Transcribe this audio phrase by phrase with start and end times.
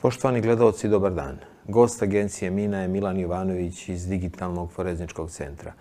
[0.00, 1.38] Poštovani gledalci, dobar dan.
[1.68, 5.72] Gost agencije Mina je Milan Jovanović iz Digitalnog forezničkog centra.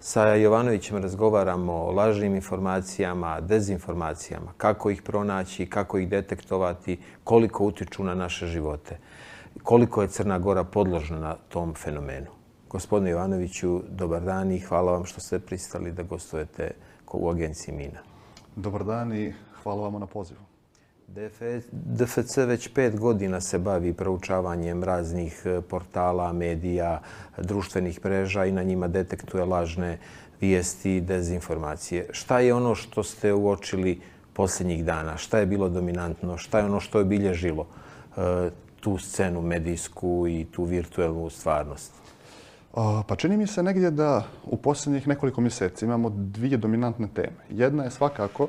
[0.00, 8.04] Sa Jovanovićem razgovaramo o lažnim informacijama, dezinformacijama, kako ih pronaći, kako ih detektovati, koliko utiču
[8.04, 8.98] na naše živote,
[9.62, 12.30] koliko je Crna Gora podložna na tom fenomenu.
[12.70, 16.70] Gospodine Jovanoviću, dobar dan i hvala vam što ste pristali da gostujete
[17.12, 18.00] u agenciji Mina.
[18.56, 20.53] Dobar dan i hvala vam na pozivu.
[21.72, 27.00] DFC već pet godina se bavi proučavanjem raznih e, portala, medija,
[27.38, 29.98] društvenih mreža i na njima detektuje lažne
[30.40, 32.06] vijesti i dezinformacije.
[32.10, 34.00] Šta je ono što ste uočili
[34.32, 35.16] posljednjih dana?
[35.16, 36.38] Šta je bilo dominantno?
[36.38, 37.66] Šta je ono što je bilježilo
[38.16, 38.50] e,
[38.80, 41.92] tu scenu medijsku i tu virtuelnu stvarnost?
[43.08, 47.44] Pa čini mi se negdje da u posljednjih nekoliko mjeseci imamo dvije dominantne teme.
[47.50, 48.48] Jedna je svakako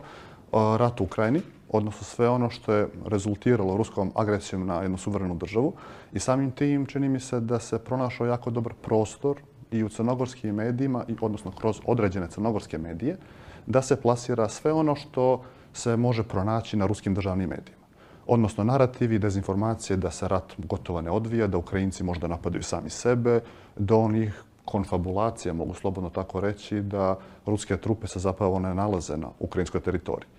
[0.51, 1.41] rat u Ukrajini,
[1.75, 5.73] odnosno sve ono što je rezultiralo ruskom agresijom na jednu suverenu državu.
[6.13, 9.37] I samim tim čini mi se da se pronašao jako dobar prostor
[9.71, 13.17] i u crnogorskim medijima, i odnosno kroz određene crnogorske medije,
[13.65, 17.85] da se plasira sve ono što se može pronaći na ruskim državnim medijima.
[18.27, 23.39] Odnosno narativi, dezinformacije da se rat gotovo ne odvija, da Ukrajinci možda napadaju sami sebe,
[23.77, 29.29] do onih konfabulacija, mogu slobodno tako reći, da ruske trupe se zapravo ne nalaze na
[29.39, 30.29] ukrajinskoj teritoriji.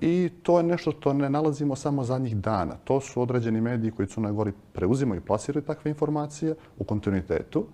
[0.00, 2.74] I to je nešto što ne nalazimo samo zadnjih dana.
[2.84, 7.66] To su određeni mediji koji su na gori preuzimaju i plasiraju takve informacije u kontinuitetu.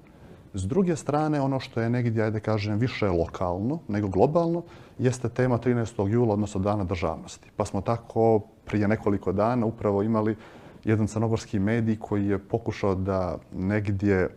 [0.55, 4.63] S druge strane, ono što je negdje, ajde kažem, više lokalno nego globalno,
[4.99, 6.09] jeste tema 13.
[6.09, 7.51] jula, odnosno Dana državnosti.
[7.57, 10.37] Pa smo tako prije nekoliko dana upravo imali
[10.85, 14.29] jedan crnogorski medij koji je pokušao da negdje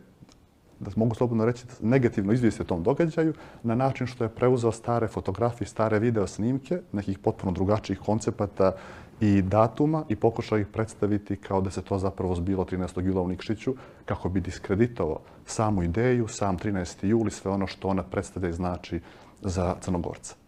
[0.82, 5.08] da mogu slobodno reći, negativno izvijesti o tom događaju na način što je preuzeo stare
[5.08, 8.72] fotografije, stare video snimke, nekih potpuno drugačijih koncepata
[9.20, 13.06] i datuma i pokušao ih predstaviti kao da se to zapravo zbilo 13.
[13.06, 17.06] jula u Nikšiću kako bi diskreditovao samu ideju, sam 13.
[17.06, 19.02] juli, sve ono što ona predstavlja i znači
[19.42, 20.41] za Crnogorca.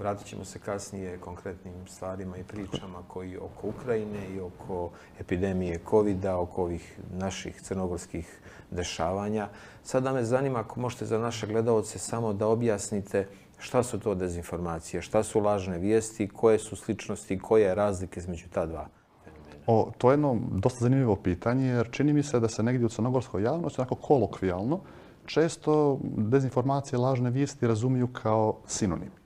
[0.00, 4.90] Vratit ćemo se kasnije konkretnim stvarima i pričama koji oko Ukrajine i oko
[5.20, 8.40] epidemije covid oko ovih naših crnogorskih
[8.70, 9.48] dešavanja.
[9.82, 13.26] Sada me zanima ako možete za naše gledalce samo da objasnite
[13.58, 18.48] šta su to dezinformacije, šta su lažne vijesti, koje su sličnosti, koje je razlike između
[18.52, 18.88] ta dva.
[19.66, 22.88] O, to je jedno dosta zanimljivo pitanje jer čini mi se da se negdje u
[22.88, 24.80] crnogorskoj javnosti, onako kolokvijalno,
[25.26, 29.19] često dezinformacije, lažne vijesti razumiju kao sinonim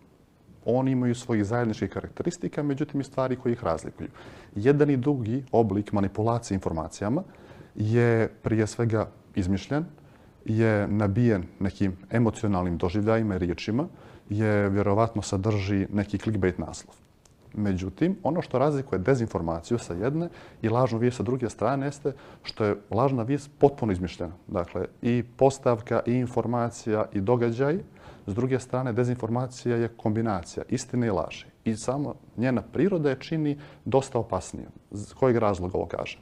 [0.67, 4.09] oni imaju svojih zajedničkih karakteristika, međutim i stvari koji ih razlikuju.
[4.55, 7.23] Jedan i drugi oblik manipulacije informacijama
[7.75, 9.85] je prije svega izmišljen,
[10.45, 13.89] je nabijen nekim emocionalnim doživljajima i riječima,
[14.29, 16.95] je vjerovatno sadrži neki clickbait naslov.
[17.57, 20.29] Međutim, ono što razlikuje dezinformaciju sa jedne
[20.63, 24.33] i lažnu vijest sa druge strane jeste što je lažna vijest potpuno izmišljena.
[24.47, 27.79] Dakle, i postavka, i informacija, i događaj
[28.27, 31.47] S druge strane, dezinformacija je kombinacija istine i laži.
[31.65, 34.67] I samo njena priroda je čini dosta opasnije.
[35.19, 36.19] Kojeg razloga ovo kaže?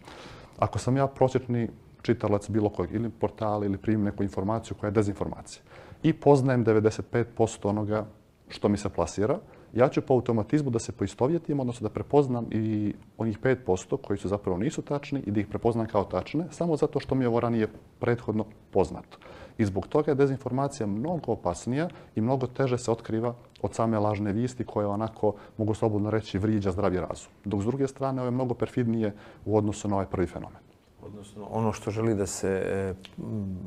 [0.59, 1.69] Ako sam ja prosječni
[2.03, 5.63] čitalac bilo kojeg ili portala ili primim neku informaciju koja je dezinformacija
[6.03, 8.07] i poznajem 95% onoga
[8.49, 9.39] što mi se plasira,
[9.75, 14.29] ja ću po automatizmu da se poistovjetim, odnosno da prepoznam i onih 5% koji su
[14.29, 17.41] zapravo nisu tačni i da ih prepoznam kao tačne, samo zato što mi je ovo
[17.41, 17.69] ranije
[18.01, 19.19] prethodno poznato.
[19.59, 24.33] I zbog toga je dezinformacija mnogo opasnija i mnogo teže se otkriva od same lažne
[24.33, 27.33] vijesti koje onako, mogu slobodno reći, vriđa zdravi razum.
[27.45, 29.15] Dok s druge strane, ovo je mnogo perfidnije
[29.45, 30.63] u odnosu na ovaj prvi fenomen.
[31.03, 32.95] Odnosno, ono što želi da se e,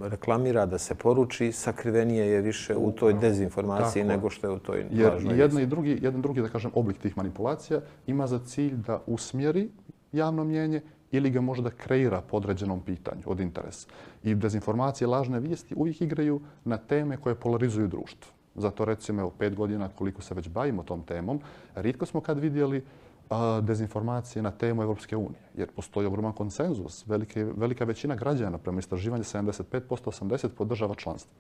[0.02, 4.14] reklamira, da se poruči, sakrivenije je više u toj dezinformaciji Tako.
[4.14, 5.34] nego što je u toj lažnoj.
[5.34, 9.02] Jer jedna i drugi, jedan drugi, da kažem, oblik tih manipulacija ima za cilj da
[9.08, 9.70] usmjeri
[10.12, 10.82] javno mjenje
[11.12, 13.88] ili ga možda kreira po određenom pitanju od interesa.
[14.24, 18.32] I dezinformacije, lažne vijesti uvijek igraju na teme koje polarizuju društvo.
[18.56, 21.40] Zato recimo, evo, pet godina koliko se već bavimo tom temom,
[21.76, 22.84] rijetko smo kad vidjeli
[23.30, 25.42] a, dezinformacije na temu Evropske unije.
[25.58, 27.08] Jer postoji ogroman konsenzus.
[27.08, 31.32] Velike, velika većina građana prema istraživanju 75%, 80% podržava članstvo.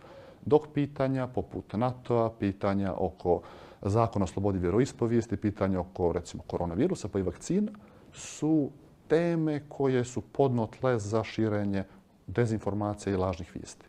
[0.45, 3.41] Dok pitanja poput NATO-a, pitanja oko
[3.81, 7.71] zakona o slobodi vjeroispovijesti, pitanja oko recimo koronavirusa pa i vakcina
[8.13, 8.69] su
[9.07, 11.83] teme koje su podno tle za širenje
[12.27, 13.85] dezinformacije i lažnih vijesti.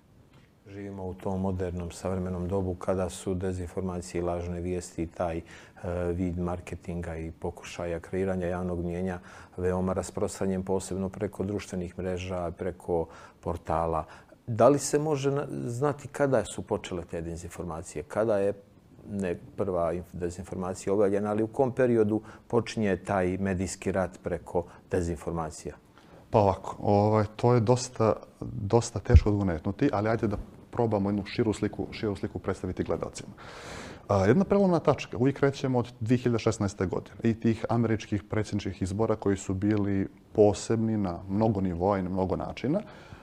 [0.69, 5.43] Živimo u tom modernom savremenom dobu kada su dezinformacije i lažne vijesti i taj e,
[6.13, 9.19] vid marketinga i pokušaja kreiranja javnog mjenja
[9.57, 13.07] veoma rasprostranjen posebno preko društvenih mreža, preko
[13.41, 14.05] portala.
[14.47, 18.03] Da li se može znati kada su počele te dezinformacije?
[18.03, 18.53] Kada je
[19.11, 25.75] ne prva dezinformacija objavljena, ali u kom periodu počinje taj medijski rat preko dezinformacija?
[26.31, 30.37] Pa ovako, ovaj, to je dosta, dosta teško odgonetnuti, ali ajde da
[30.71, 33.33] probamo jednu širu sliku, širu sliku predstaviti gledalcima.
[34.09, 36.89] A, jedna prelomna tačka, uvijek krećemo od 2016.
[36.89, 42.09] godine i tih američkih predsjedničkih izbora koji su bili posebni na mnogo nivoa i na
[42.09, 42.81] mnogo načina,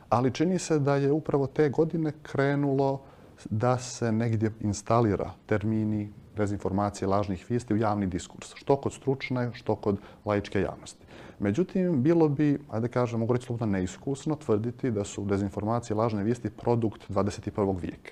[0.09, 3.01] ali čini se da je upravo te godine krenulo
[3.49, 9.75] da se negdje instalira termini, dezinformacije, lažnih vijesti u javni diskurs, što kod stručne, što
[9.75, 11.05] kod laičke javnosti.
[11.39, 16.49] Međutim, bilo bi, ajde kažem, mogu reći slobodno neiskusno, tvrditi da su dezinformacije, lažne vijesti
[16.49, 17.81] produkt 21.
[17.81, 18.11] vijeka.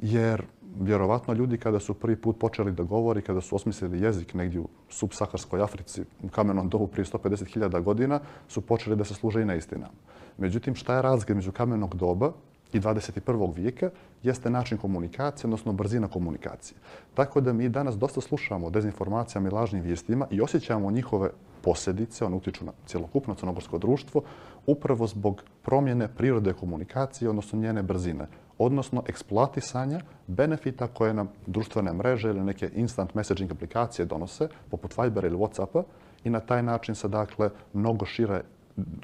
[0.00, 0.44] Jer
[0.80, 4.68] vjerovatno ljudi kada su prvi put počeli da govori, kada su osmislili jezik negdje u
[4.88, 9.94] subsaharskoj Africi, u kamenom dobu prije 150.000 godina, su počeli da se služe i neistinama.
[10.38, 12.32] Međutim, šta je razlika među kamenog doba
[12.72, 13.54] i 21.
[13.54, 13.90] vijeka
[14.22, 16.78] jeste način komunikacije, odnosno brzina komunikacije.
[17.14, 21.30] Tako da mi danas dosta slušamo o dezinformacijama i lažnim vijestima i osjećamo njihove
[21.62, 24.22] posljedice, one utiču na cjelokupno crnogorsko društvo,
[24.66, 28.26] upravo zbog promjene prirode komunikacije, odnosno njene brzine,
[28.58, 35.24] odnosno eksploatisanja benefita koje nam društvene mreže ili neke instant messaging aplikacije donose, poput Viber
[35.24, 35.82] ili Whatsappa,
[36.24, 38.42] i na taj način se dakle mnogo šire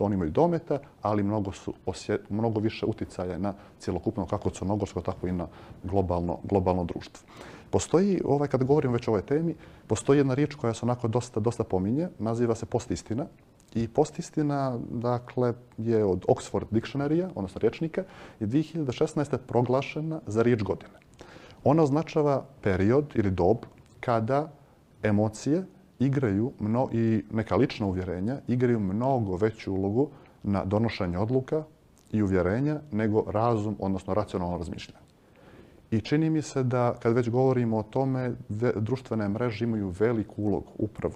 [0.01, 5.29] oni imaju dometa, ali mnogo, su osje, mnogo više uticaja na cjelokupno kako crnogorsko, tako
[5.29, 5.47] i na
[5.83, 7.29] globalno, globalno društvo.
[7.71, 9.55] Postoji, ovaj, kad govorim već o ovoj temi,
[9.87, 13.27] postoji jedna riječ koja se onako dosta, dosta pominje, naziva se postistina.
[13.75, 18.05] I postistina, dakle, je od Oxford Dictionary, odnosno rječnika,
[18.41, 19.37] je 2016.
[19.47, 20.99] proglašena za riječ godine.
[21.65, 23.57] Ona označava period ili dob
[24.01, 24.53] kada
[25.03, 25.65] emocije
[25.99, 30.09] igraju mno, i neka lična uvjerenja igraju mnogo veću ulogu
[30.43, 31.65] na donošenje odluka
[32.13, 35.09] i uvjerenja nego razum, odnosno racionalno razmišljanje.
[35.91, 38.33] I čini mi se da kad već govorimo o tome,
[38.77, 41.15] društvene mreže imaju veliku ulogu upravo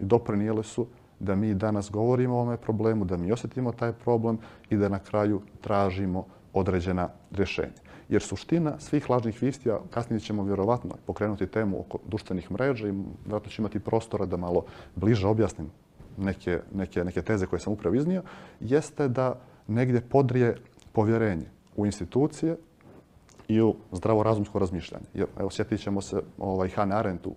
[0.00, 0.86] i doprinijele su
[1.20, 4.38] da mi danas govorimo o ovome problemu, da mi osjetimo taj problem
[4.70, 7.83] i da na kraju tražimo određena rješenja.
[8.08, 12.92] Jer suština svih lažnih vistija, kasnije ćemo vjerovatno pokrenuti temu oko društvenih mreža i
[13.24, 14.64] vjerojatno ću imati prostora da malo
[14.94, 15.70] bliže objasnim
[16.16, 18.22] neke, neke, neke teze koje sam upravo iznio,
[18.60, 20.56] jeste da negdje podrije
[20.92, 21.46] povjerenje
[21.76, 22.56] u institucije
[23.48, 25.04] i u zdravorazumsko razmišljanje.
[25.14, 27.34] Jer, evo, sjetit ćemo se ovaj, Hannah Arendt u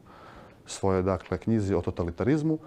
[0.65, 2.57] svoje dakle, knjizi o totalitarizmu,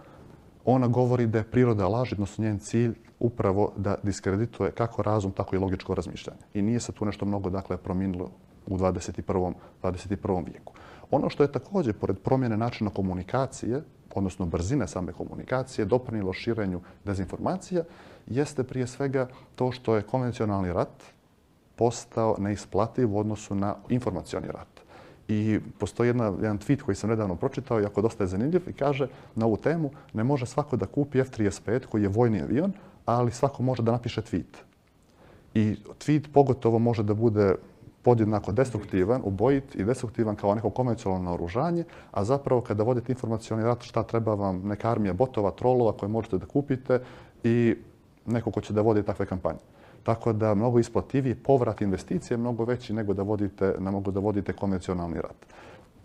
[0.64, 5.56] ona govori da je priroda laži, odnosno njen cilj upravo da diskredituje kako razum, tako
[5.56, 6.40] i logičko razmišljanje.
[6.54, 8.30] I nije se tu nešto mnogo dakle, promijenilo
[8.66, 9.52] u 21.
[9.82, 10.44] 21.
[10.46, 10.72] vijeku.
[11.10, 13.82] Ono što je također, pored promjene načina komunikacije,
[14.14, 17.84] odnosno brzine same komunikacije, doprinilo širenju dezinformacija,
[18.26, 21.02] jeste prije svega to što je konvencionalni rat
[21.76, 24.79] postao neisplativ u odnosu na informacioni rat.
[25.30, 29.06] I postoji jedna, jedan tweet koji sam nedavno pročitao, jako dosta je zanimljiv, i kaže
[29.34, 32.72] na ovu temu ne može svako da kupi F-35 koji je vojni avion,
[33.06, 34.58] ali svako može da napiše tweet.
[35.54, 37.54] I tweet pogotovo može da bude
[38.02, 43.82] podjednako destruktivan, ubojit i destruktivan kao neko konvencionalno naoružanje, a zapravo kada vodite informacijalni rat,
[43.82, 47.00] šta treba vam neka armija botova, trolova koje možete da kupite
[47.44, 47.76] i
[48.26, 49.58] neko ko će da vodi takve kampanje.
[50.02, 54.52] Tako da mnogo isplativiji povrat investicije mnogo veći nego da vodite, ne mogu da vodite
[54.52, 55.46] konvencionalni rat.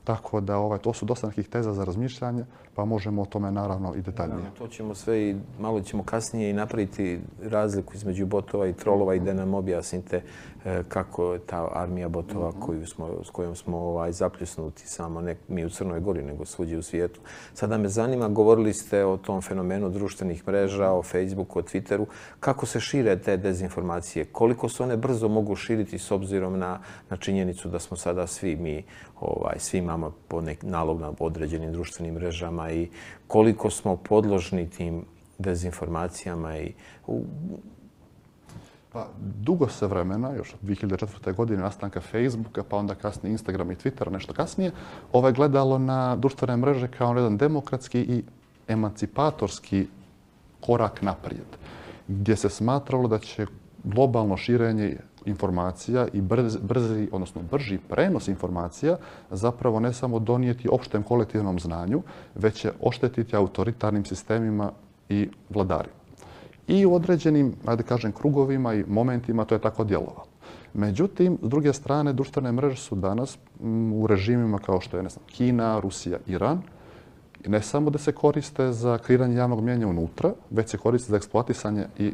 [0.06, 3.94] Tako da ovaj, to su dosta nekih teza za razmišljanje, pa možemo o tome naravno
[3.96, 4.38] i detaljnije.
[4.38, 9.16] Naravno, to ćemo sve i malo ćemo kasnije i napraviti razliku između botova i trolova
[9.16, 10.22] i da nam objasnite
[10.66, 12.60] e, kako je ta armija botova -hmm.
[12.60, 16.78] koju smo, s kojom smo ovaj, zapljusnuti samo ne mi u Crnoj Gori, nego svuđi
[16.78, 17.20] u svijetu.
[17.54, 22.06] Sada me zanima, govorili ste o tom fenomenu društvenih mreža, o Facebooku, o Twitteru.
[22.40, 24.26] Kako se šire te dezinformacije?
[24.26, 28.56] Koliko se one brzo mogu širiti s obzirom na, na činjenicu da smo sada svi
[28.56, 28.84] mi,
[29.20, 32.90] ovaj, svi imamo po nek nalog na određenim društvenim mrežama i
[33.28, 35.06] koliko smo podložni tim
[35.38, 36.74] dezinformacijama i
[37.08, 37.24] u...
[38.92, 41.36] Pa, dugo se vremena, još od 2004.
[41.36, 44.72] godine nastanka Facebooka, pa onda kasnije Instagram i Twitter, nešto kasnije,
[45.12, 48.24] ovaj gledalo na društvene mreže kao jedan demokratski i
[48.68, 49.88] emancipatorski
[50.60, 51.58] korak naprijed,
[52.08, 53.48] gdje se smatralo da će
[53.84, 58.98] globalno širenje informacija i brzi, brzi, odnosno brži prenos informacija
[59.32, 62.02] zapravo ne samo donijeti opštem kolektivnom znanju,
[62.36, 64.72] već će oštetiti autoritarnim sistemima
[65.10, 65.96] i vladarima.
[66.68, 70.26] I u određenim, ajde kažem, krugovima i momentima to je tako djelovalo.
[70.74, 75.10] Međutim, s druge strane, društvene mreže su danas mm, u režimima kao što je ne
[75.10, 76.62] znam, Kina, Rusija, Iran,
[77.48, 81.86] ne samo da se koriste za kreiranje javnog mjenja unutra, već se koriste za eksploatisanje
[81.98, 82.14] i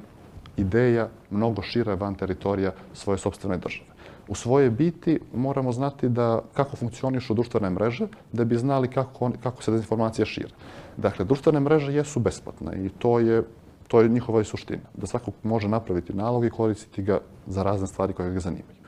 [0.58, 3.90] ideja mnogo šira van teritorija svoje sobstvene države.
[4.28, 9.64] U svoje biti moramo znati da kako funkcionišu društvene mreže da bi znali kako, kako
[9.64, 10.56] se dezinformacija šira.
[10.98, 13.44] Dakle, društvene mreže jesu besplatne i to je
[13.92, 14.88] To je njihova i suština.
[14.96, 18.80] Da svako može napraviti nalog i koristiti ga za razne stvari koje ga zanimaju.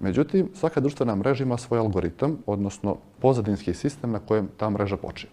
[0.00, 5.32] Međutim, svaka društvena mreža ima svoj algoritam, odnosno pozadinski sistem na kojem ta mreža počiva.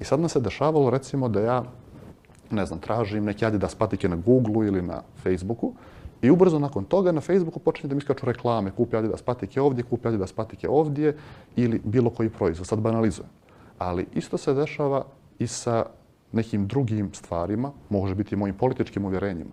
[0.00, 1.64] I sad nam se dešavalo, recimo, da ja,
[2.50, 5.72] ne znam, tražim neke Adidas patike na Google ili na Facebooku
[6.22, 9.84] i ubrzo nakon toga na Facebooku počinje da mi iskaču reklame, kupi Adidas patike ovdje,
[9.84, 11.16] kupi Adidas patike ovdje
[11.56, 12.66] ili bilo koji proizvod.
[12.66, 13.30] Sad banalizujem.
[13.78, 15.04] Ali isto se dešava
[15.38, 15.84] i sa
[16.32, 19.50] nekim drugim stvarima, može biti mojim političkim uvjerenjima.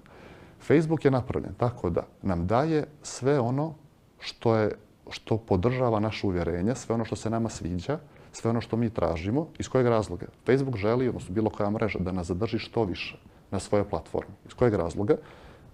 [0.61, 3.73] Facebook je napravljen tako da nam daje sve ono
[4.19, 4.71] što, je,
[5.09, 7.99] što podržava naše uvjerenje, sve ono što se nama sviđa,
[8.35, 9.47] sve ono što mi tražimo.
[9.59, 10.25] Iz kojeg razloga?
[10.45, 13.17] Facebook želi, odnosno bilo koja mreža, da nas zadrži što više
[13.51, 14.33] na svojoj platformi.
[14.47, 15.15] Iz kojeg razloga?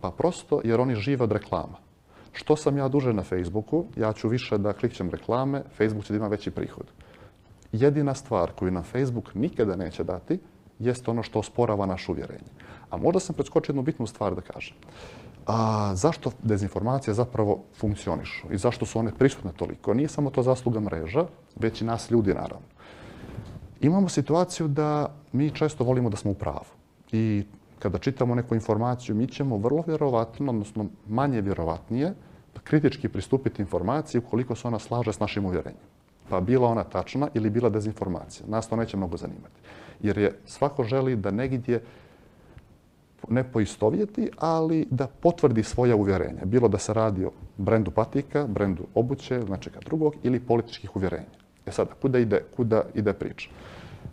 [0.01, 1.77] Pa prosto jer oni žive od reklama.
[2.33, 6.17] Što sam ja duže na Facebooku, ja ću više da klikćem reklame, Facebook će da
[6.17, 6.85] ima veći prihod.
[7.71, 10.39] Jedina stvar koju nam Facebook nikada neće dati
[10.79, 12.51] jeste ono što osporava naše uvjerenje.
[12.89, 14.75] A možda sam preskočio jednu bitnu stvar da kažem.
[15.45, 19.93] A zašto dezinformacije zapravo funkcionišu i zašto su one prisutne toliko?
[19.93, 22.67] Nije samo to zasluga mreža, već i nas ljudi naravno.
[23.81, 26.71] Imamo situaciju da mi često volimo da smo u pravu.
[27.11, 27.43] I
[27.79, 32.13] kada čitamo neku informaciju, mi ćemo vrlo vjerovatno, odnosno manje vjerovatnije,
[32.63, 35.81] kritički pristupiti informaciji ukoliko se ona slaže s našim uvjerenjem.
[36.29, 38.45] Pa bila ona tačna ili bila dezinformacija.
[38.47, 39.59] Nas to neće mnogo zanimati.
[40.01, 41.83] Jer je svako želi da negdje
[43.29, 46.45] ne poistovjeti, ali da potvrdi svoja uvjerenja.
[46.45, 51.41] Bilo da se radi o brendu patika, brendu obuće ili nečega drugog ili političkih uvjerenja.
[51.65, 53.49] E sada, kuda ide, kuda ide priča?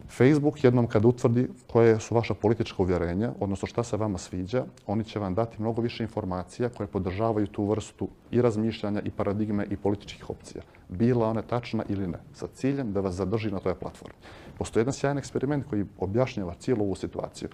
[0.09, 5.05] Facebook jednom kad utvrdi koje su vaša politička uvjerenja, odnosno šta se vama sviđa, oni
[5.05, 9.77] će vam dati mnogo više informacija koje podržavaju tu vrstu i razmišljanja i paradigme i
[9.77, 10.63] političkih opcija.
[10.89, 14.17] Bila ona tačna ili ne, sa ciljem da vas zadrži na toj platformi.
[14.59, 17.49] Postoji jedan sjajan eksperiment koji objašnjava cijelu ovu situaciju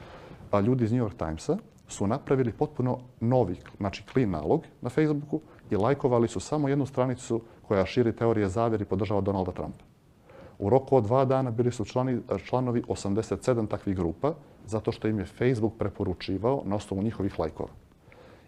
[0.54, 1.56] a ljudi iz New York Timesa
[1.88, 7.40] su napravili potpuno novi, znači clean nalog na Facebooku i lajkovali su samo jednu stranicu
[7.68, 9.84] koja širi teorije zavjeri i podržava Donalda Trumpa.
[10.58, 14.34] U roku od dva dana bili su člani, članovi 87 takvih grupa
[14.66, 17.70] zato što im je Facebook preporučivao na osnovu njihovih lajkova.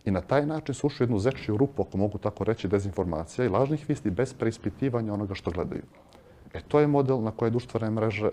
[0.04, 3.48] I na taj način su ušli jednu zečiju rupu, ako mogu tako reći, dezinformacija i
[3.48, 5.82] lažnih visti bez preispitivanja onoga što gledaju.
[6.54, 8.30] E to je model na koje društvene mreže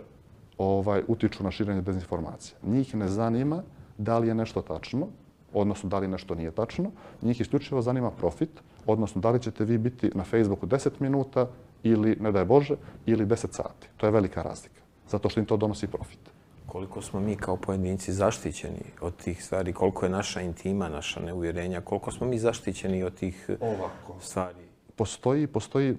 [0.58, 2.56] ovaj, utiču na širenje dezinformacije.
[2.64, 3.64] Njih ne zanima
[3.98, 5.08] da li je nešto tačno,
[5.54, 6.92] odnosno da li nešto nije tačno.
[7.22, 8.50] Njih isključivo zanima profit,
[8.86, 11.48] odnosno da li ćete vi biti na Facebooku 10 minuta
[11.84, 13.88] ili, ne daj Bože, ili 10 sati.
[13.98, 16.20] To je velika razlika, zato što im to donosi profit.
[16.66, 21.82] Koliko smo mi kao pojedinci zaštićeni od tih stvari, koliko je naša intima, naša neuvjerenja,
[21.82, 24.16] koliko smo mi zaštićeni od tih Ovako.
[24.22, 24.73] stvari?
[24.96, 25.98] Postoji, postoji,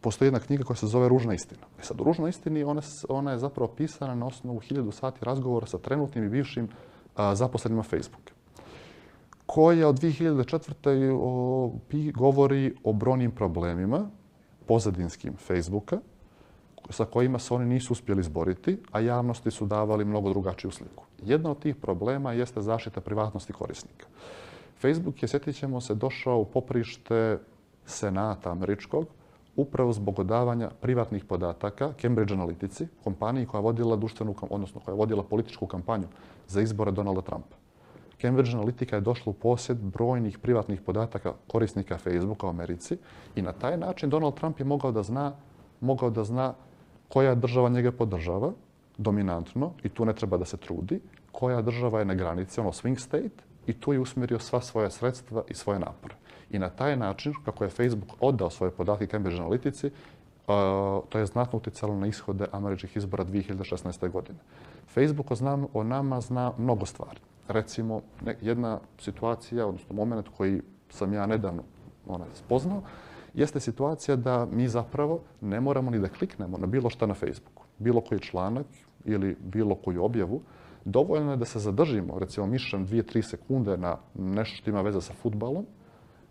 [0.00, 1.66] postoji jedna knjiga koja se zove Ružna istina.
[1.80, 5.66] E sad, u Ružnoj istini ona, ona je zapravo pisana na osnovu hiljadu sati razgovora
[5.66, 6.68] sa trenutnim i bivšim
[7.16, 8.34] a, zaposlenima Facebooka
[9.46, 11.18] koja od 2004.
[11.20, 14.10] O, pi, govori o brojnim problemima
[14.66, 15.98] pozadinskim Facebooka
[16.90, 21.04] sa kojima se oni nisu uspjeli izboriti, a javnosti su davali mnogo drugačiju sliku.
[21.22, 24.06] Jedna od tih problema jeste zaštita privatnosti korisnika.
[24.80, 27.38] Facebook je, sjetit ćemo se, došao u poprište
[27.86, 29.06] Senata američkog
[29.56, 34.98] upravo zbog odavanja privatnih podataka Cambridge Analytici, kompaniji koja je vodila društvenu, odnosno koja je
[34.98, 36.06] vodila političku kampanju
[36.48, 37.56] za izbore Donalda Trumpa.
[38.20, 42.98] Cambridge Analytica je došla u posjed brojnih privatnih podataka korisnika Facebooka u Americi
[43.36, 45.32] i na taj način Donald Trump je mogao da zna,
[45.80, 46.54] mogao da zna
[47.08, 48.52] koja država njega podržava
[48.98, 51.00] dominantno i tu ne treba da se trudi,
[51.32, 55.42] koja država je na granici, ono swing state, i tu je usmjerio sva svoja sredstva
[55.48, 56.14] i svoje napore.
[56.50, 61.26] I na taj način, kako je Facebook oddao svoje podatke Cambridge Analytici, uh, to je
[61.26, 64.10] znatno utjecalo na ishode američkih izbora 2016.
[64.10, 64.38] godine.
[64.94, 67.20] Facebook o, znam, o nama zna mnogo stvari.
[67.48, 68.00] Recimo,
[68.40, 71.62] jedna situacija, odnosno moment koji sam ja nedavno
[72.06, 72.82] ona, spoznao,
[73.34, 77.62] jeste situacija da mi zapravo ne moramo ni da kliknemo na bilo šta na Facebooku.
[77.78, 78.66] Bilo koji članak
[79.04, 80.40] ili bilo koju objavu,
[80.84, 85.12] dovoljno je da se zadržimo, recimo mišljam 2-3 sekunde na nešto što ima veze sa
[85.12, 85.66] futbalom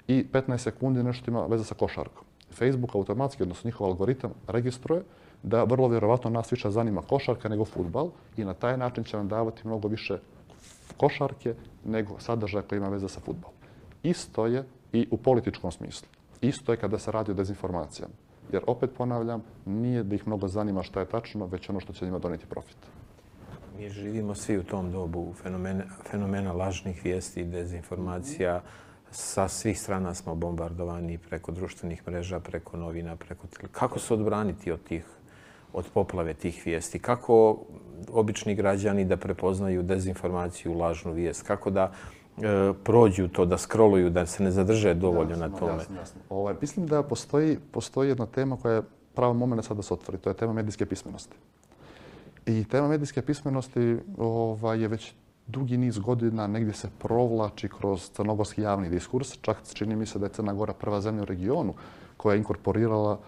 [0.08, 2.24] i 15 sekundi nešto ima veze sa košarkom.
[2.52, 5.04] Facebook automatski, odnosno njihov algoritam, registruje
[5.44, 9.28] da vrlo vjerovatno nas više zanima košarka nego futbal i na taj način će nam
[9.28, 10.18] davati mnogo više
[10.98, 11.56] košarke
[11.86, 13.56] nego sadržaja koji ima veze sa futbalom.
[14.04, 16.08] Isto je i u političkom smislu.
[16.42, 18.14] Isto je kada se radi o dezinformacijama.
[18.52, 22.06] Jer opet ponavljam, nije da ih mnogo zanima šta je tačno, već ono što će
[22.06, 22.78] njima doneti profit.
[23.78, 28.62] Mi živimo svi u tom dobu fenomena, fenomena lažnih vijesti i dezinformacija.
[29.14, 34.84] Sa svih strana smo bombardovani preko društvenih mreža, preko novina, preko Kako se odbraniti od
[34.84, 35.06] tih,
[35.74, 37.00] od poplave tih vijesti?
[37.00, 37.58] Kako
[38.12, 41.44] obični građani da prepoznaju dezinformaciju, lažnu vijest?
[41.44, 41.92] Kako da
[42.38, 45.74] e, prođu to, da scrolluju, da se ne zadrže dovoljno jasno, na tome?
[45.74, 46.22] Jasno, jasno.
[46.30, 48.82] Ovaj, mislim da postoji, postoji jedna tema koja je
[49.14, 50.18] pravo moment sad da se otvori.
[50.18, 51.36] To je tema medijske pismenosti.
[52.46, 55.14] I tema medijske pismenosti ovaj, je već
[55.48, 59.38] dugi niz godina negdje se provlači kroz crnogorski javni diskurs.
[59.42, 61.74] Čak čini mi se da je Crna Gora prva zemlja u regionu
[62.18, 63.20] koja je inkorporirala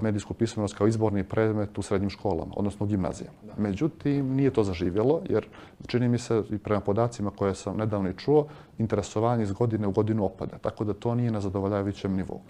[0.00, 3.36] medijsku pismenost kao izborni predmet u srednjim školama, odnosno u gimnazijama.
[3.56, 5.46] Međutim, nije to zaživjelo, jer
[5.86, 8.46] čini mi se i prema podacima koje sam nedavno i čuo,
[8.78, 12.40] interesovanje iz godine u godinu opada, tako da to nije na zadovoljavajućem nivou.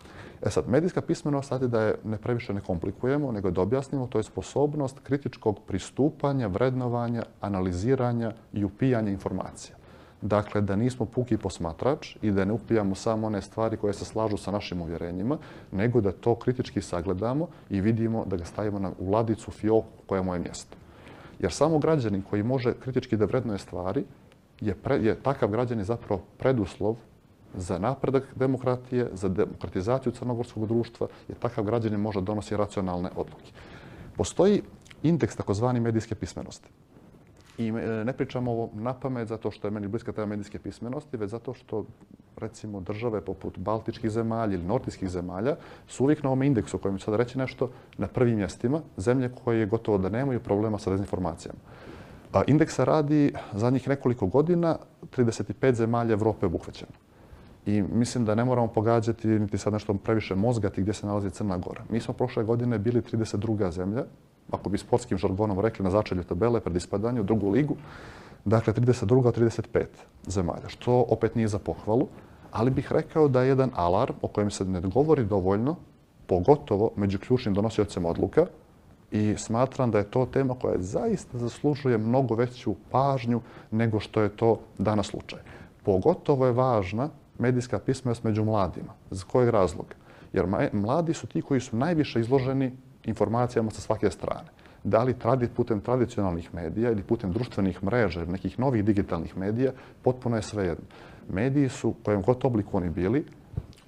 [0.43, 4.19] E sad, medijska pismenost, sad da je ne previše ne komplikujemo, nego da objasnimo, to
[4.19, 9.76] je sposobnost kritičkog pristupanja, vrednovanja, analiziranja i upijanja informacija.
[10.23, 14.37] Dakle, da nismo puki posmatrač i da ne upijamo samo one stvari koje se slažu
[14.37, 15.39] sa našim uvjerenjima,
[15.73, 20.25] nego da to kritički sagledamo i vidimo da ga stavimo na vladicu fiok koja je
[20.25, 20.77] moje mjesto.
[21.39, 24.05] Jer samo građanin koji može kritički da vrednuje stvari,
[24.61, 26.97] je, pre, je takav građanin zapravo preduslov
[27.55, 33.53] za napredak demokratije, za demokratizaciju crnogorskog društva, jer takav građanin može donosi racionalne odluke.
[34.17, 34.63] Postoji
[35.03, 36.69] indeks takozvani medijske pismenosti.
[37.59, 41.17] I e, ne pričam ovo na pamet zato što je meni bliska tema medijske pismenosti,
[41.17, 41.85] već zato što
[42.37, 47.05] recimo države poput Baltičkih zemalja ili Nordijskih zemalja su uvijek na ovom indeksu kojem ću
[47.05, 51.59] sada reći nešto na prvim mjestima zemlje koje gotovo da nemaju problema sa dezinformacijama.
[52.33, 54.77] A indeksa radi zadnjih nekoliko godina
[55.17, 56.93] 35 zemalja Evrope obuhvaćeno.
[57.67, 61.59] I mislim da ne moramo pogađati niti sad nešto previše mozgati gdje se nalazi Crna
[61.59, 61.83] Gora.
[61.91, 63.71] Mi smo prošle godine bili 32.
[63.71, 64.05] zemlja
[64.51, 67.77] ako bi sportskim žargonom rekli, na začelju tabele pred ispadanje u drugu ligu.
[68.45, 69.33] Dakle, 32.
[69.33, 69.87] 35
[70.27, 72.09] zemalja, što opet nije za pohvalu,
[72.53, 75.77] ali bih rekao da je jedan alarm o kojem se ne govori dovoljno,
[76.27, 78.47] pogotovo među ključnim donosiocem odluka,
[79.11, 84.29] i smatram da je to tema koja zaista zaslužuje mnogo veću pažnju nego što je
[84.29, 85.39] to danas slučaj.
[85.83, 88.93] Pogotovo je važna medijska pismenost među mladima.
[89.11, 89.95] Za kojeg razloga?
[90.33, 94.49] Jer mladi su ti koji su najviše izloženi informacijama sa svake strane.
[94.85, 99.73] Da li tradi putem tradicionalnih medija ili putem društvenih mreža ili nekih novih digitalnih medija,
[100.03, 100.85] potpuno je svejedno.
[101.29, 103.25] Mediji su, kojem god obliku oni bili,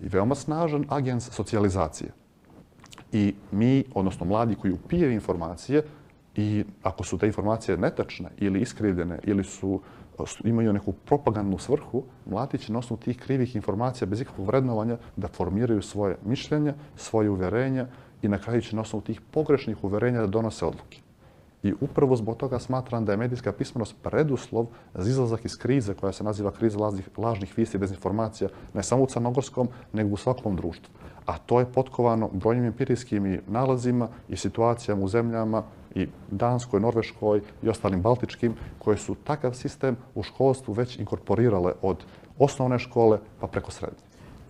[0.01, 2.11] i veoma snažan agens socijalizacije.
[3.13, 5.83] I mi, odnosno mladi koji upijaju informacije,
[6.37, 9.81] i ako su te informacije netačne ili iskrivljene ili su
[10.45, 15.29] imaju neku propagandnu svrhu, mladi će na osnovu tih krivih informacija bez ikakvog vrednovanja da
[15.29, 17.87] formiraju svoje mišljenja, svoje uverenja,
[18.23, 21.01] i na kraju će na osnovu tih pogrešnih uverenja da donose odluke.
[21.63, 26.13] I upravo zbog toga smatram da je medijska pismenost preduslov za izlazak iz krize koja
[26.13, 30.57] se naziva kriza lažnih, lažnih vijesti i dezinformacija ne samo u crnogorskom, nego u svakom
[30.57, 30.95] društvu.
[31.27, 35.63] A to je potkovano brojnim empirijskim nalazima i situacijama u zemljama
[35.95, 42.05] i Danskoj, Norveškoj i ostalim baltičkim koje su takav sistem u školstvu već inkorporirale od
[42.39, 44.08] osnovne škole pa preko srednje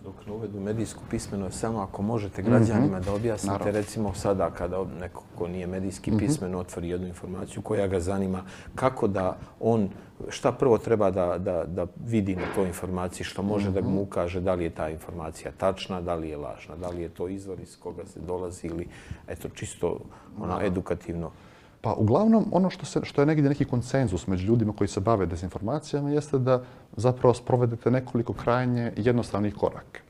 [0.09, 3.05] dok ne uvedu medijsku pismenost, samo ako možete građanima mm -hmm.
[3.05, 3.73] da objasnite, Naravno.
[3.73, 6.19] recimo sada kada neko ko nije medijski mm -hmm.
[6.19, 8.43] pismen otvori jednu informaciju koja ga zanima,
[8.75, 9.89] kako da on,
[10.29, 13.75] šta prvo treba da, da, da vidi na toj informaciji, što može mm -hmm.
[13.75, 13.99] da mu mhm.
[13.99, 17.29] ukaže da li je ta informacija tačna, da li je lažna, da li je to
[17.29, 18.89] izvor iz koga se dolazi ili
[19.29, 19.99] eto, čisto
[20.41, 21.31] ona, edukativno.
[21.81, 25.27] Pa uglavnom ono što, se, što je negdje neki konsenzus među ljudima koji se bave
[25.27, 26.63] dezinformacijama jeste da
[26.97, 30.01] zapravo sprovedete nekoliko krajnje jednostavnih koraka.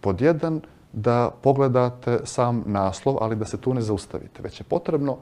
[0.00, 0.60] Pod jedan,
[0.92, 4.42] da pogledate sam naslov, ali da se tu ne zaustavite.
[4.42, 5.16] Već je potrebno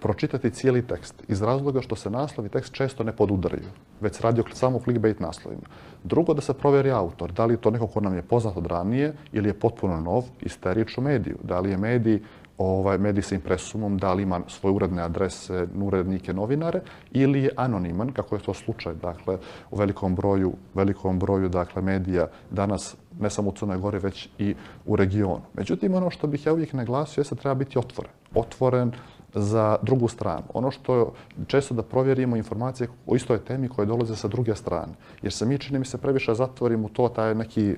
[0.00, 4.22] pročitati cijeli tekst iz razloga što se naslov i tekst često ne podudaraju, već se
[4.22, 5.62] radi o samo clickbait naslovima.
[6.04, 8.66] Drugo, da se provjeri autor, da li je to neko ko nam je poznat od
[8.66, 12.20] ranije ili je potpuno nov, isteriču mediju, da li je medij
[12.58, 18.12] ovaj, medij sa impresumom, da li ima svoje uredne adrese, urednike, novinare, ili je anoniman,
[18.12, 19.38] kako je to slučaj, dakle,
[19.70, 24.54] u velikom broju, velikom broju dakle, medija danas, ne samo u Crnoj Gori, već i
[24.86, 25.42] u regionu.
[25.54, 28.12] Međutim, ono što bih ja uvijek naglasio je da treba biti otvoren.
[28.34, 28.92] Otvoren
[29.34, 30.44] za drugu stranu.
[30.54, 31.04] Ono što je
[31.46, 34.92] često da provjerimo informacije o istoj temi koje dolaze sa druge strane.
[35.22, 37.74] Jer se mi čini mi se previše zatvorimo to, taj neki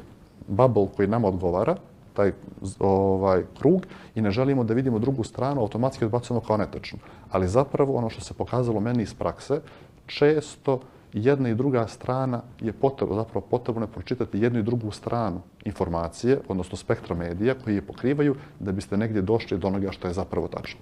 [0.48, 1.76] bubble koji nam odgovara,
[2.16, 2.32] taj
[2.78, 6.98] ovaj krug i ne želimo da vidimo drugu stranu, automatski odbacujemo kao netačno.
[7.30, 9.60] Ali zapravo ono što se pokazalo meni iz prakse,
[10.06, 10.80] često
[11.12, 16.40] jedna i druga strana je potrebno, zapravo potrebno je pročitati jednu i drugu stranu informacije,
[16.48, 20.48] odnosno spektra medija koji je pokrivaju da biste negdje došli do onoga što je zapravo
[20.48, 20.80] tačno.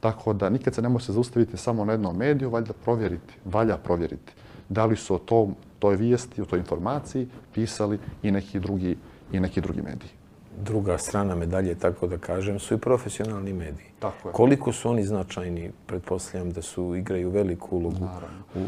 [0.00, 4.32] Tako da nikad se ne može zaustaviti samo na jednom mediju, valjda provjeriti, valja provjeriti
[4.68, 8.96] da li su o tom, toj vijesti, o toj informaciji pisali i neki drugi,
[9.32, 10.21] i neki drugi mediji
[10.64, 13.86] druga strana medalje, tako da kažem, su i profesionalni mediji.
[13.98, 14.32] Tako je.
[14.32, 18.08] Koliko su oni značajni, pretpostavljam da su igraju veliku ulogu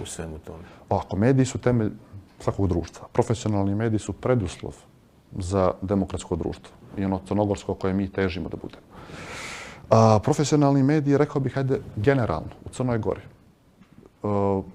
[0.02, 0.64] u svemu tome.
[0.88, 1.90] Ako mediji su temelj
[2.40, 4.74] svakog društva, profesionalni mediji su preduslov
[5.38, 8.82] za demokratsko društvo i ono crnogorsko koje mi težimo da budemo.
[9.90, 13.20] A, profesionalni mediji, rekao bih, hajde, generalno, u Crnoj Gori,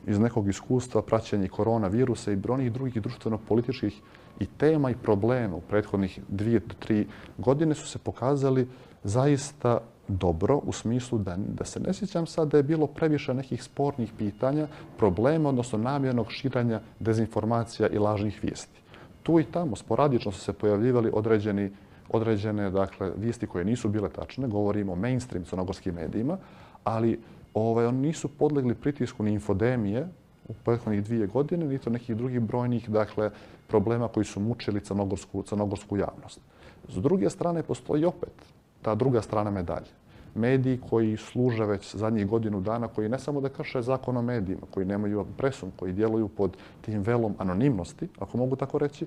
[0.07, 4.01] iz nekog iskustva praćenja koronavirusa i brojnih drugih društveno-političkih
[4.39, 8.67] i tema i problema u prethodnih dvije do tri godine su se pokazali
[9.03, 13.63] zaista dobro u smislu da, da se ne sjećam sad da je bilo previše nekih
[13.63, 18.79] spornih pitanja, problema, odnosno namjernog širanja dezinformacija i lažnih vijesti.
[19.23, 21.71] Tu i tamo sporadično su se pojavljivali određeni
[22.09, 26.37] određene dakle, vijesti koje nisu bile tačne, govorimo o mainstream crnogorskim medijima,
[26.83, 27.19] ali
[27.53, 30.07] ovaj, oni nisu podlegli pritisku ni infodemije
[30.47, 33.31] u prethodnih dvije godine, ni to nekih drugih brojnih dakle,
[33.69, 36.39] problema koji su mučili crnogorsku, crnogorsku javnost.
[36.87, 38.33] S druge strane, postoji opet
[38.81, 39.91] ta druga strana medalje.
[40.35, 44.61] Mediji koji služe već zadnjih godinu dana, koji ne samo da krše zakon o medijima,
[44.71, 49.05] koji nemaju presum, koji djeluju pod tim velom anonimnosti, ako mogu tako reći,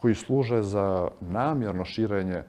[0.00, 2.42] koji služe za namjerno širenje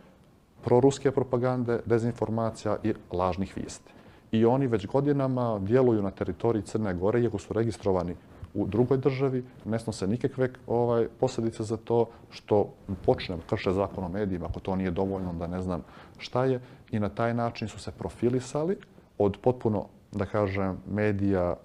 [0.63, 3.93] proruske propagande, dezinformacija i lažnih vijesti.
[4.32, 8.15] I oni već godinama djeluju na teritoriji Crne Gore, iako su registrovani
[8.55, 12.73] u drugoj državi, ne snose nikakve ovaj, posljedice za to što
[13.05, 15.83] počne krše zakon o medijima, ako to nije dovoljno, da ne znam
[16.17, 16.61] šta je.
[16.91, 18.77] I na taj način su se profilisali
[19.17, 21.55] od potpuno, da kažem, medija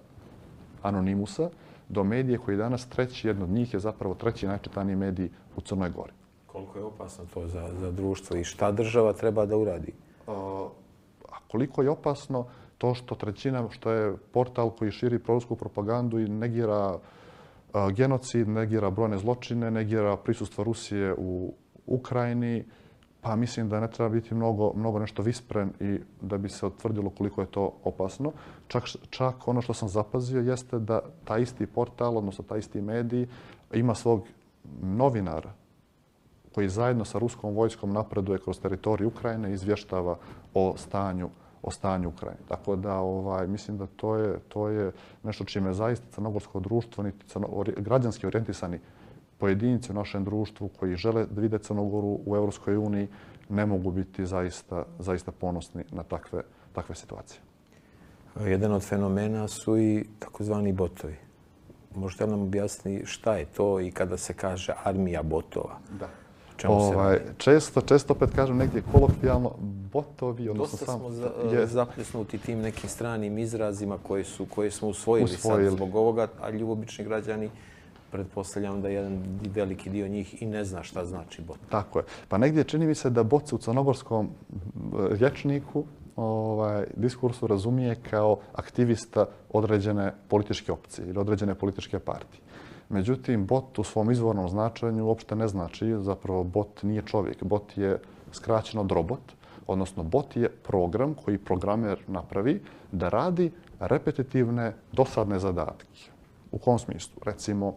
[0.81, 1.49] anonimusa
[1.89, 5.89] do medije koji danas treći, jedno od njih je zapravo treći najčitaniji medij u Crnoj
[5.89, 6.13] Gori.
[6.47, 9.93] Koliko je opasno to za, za društvo i šta država treba da uradi?
[10.27, 12.45] A koliko je opasno
[12.81, 18.89] to što trećina, što je portal koji širi prorusku propagandu i negira e, genocid, negira
[18.89, 21.53] brojne zločine, negira prisustvo Rusije u
[21.85, 22.63] Ukrajini,
[23.21, 27.09] pa mislim da ne treba biti mnogo, mnogo nešto vispren i da bi se otvrdilo
[27.09, 28.31] koliko je to opasno.
[28.67, 33.27] Čak, čak ono što sam zapazio jeste da ta isti portal, odnosno ta isti mediji,
[33.73, 34.25] ima svog
[34.81, 35.53] novinara
[36.55, 40.17] koji zajedno sa ruskom vojskom napreduje kroz teritoriju Ukrajine i izvještava
[40.53, 41.29] o stanju
[41.63, 42.39] o stanju Ukrajine.
[42.47, 44.91] Tako da ovaj mislim da to je to je
[45.23, 48.79] nešto čime zaista crnogorsko društvo niti crno, građanski orijentisani
[49.37, 53.07] pojedinci u našem društvu koji žele da vide Crnogoru u Evropskoj uniji
[53.49, 56.41] ne mogu biti zaista zaista ponosni na takve
[56.73, 57.41] takve situacije.
[58.45, 61.15] Jedan od fenomena su i takozvani botovi.
[61.95, 65.79] Možete nam objasniti šta je to i kada se kaže armija botova?
[65.99, 66.07] Da.
[66.67, 69.51] Ovaj, često, često opet kažem negdje kolokvijalno,
[69.93, 74.87] botovi, odnosno Dosta smo za, je, zapljesnuti tim nekim stranim izrazima koje, su, koje smo
[74.87, 75.69] usvojili, usvojili.
[75.69, 77.49] sad zbog ovoga, a ljubobični građani
[78.11, 81.57] pretpostavljam da jedan veliki dio njih i ne zna šta znači bot.
[81.69, 82.05] Tako je.
[82.27, 84.29] Pa negdje čini mi se da bot se u crnogorskom
[85.09, 85.83] rječniku
[86.15, 92.41] ovaj, diskursu razumije kao aktivista određene političke opcije ili određene političke partije.
[92.91, 97.43] Međutim, bot u svom izvornom značenju uopšte ne znači, zapravo bot nije čovjek.
[97.43, 97.99] Bot je
[98.31, 99.31] skraćeno od robot,
[99.67, 106.11] odnosno bot je program koji programer napravi da radi repetitivne dosadne zadatke.
[106.51, 107.21] U kom smislu?
[107.25, 107.75] Recimo,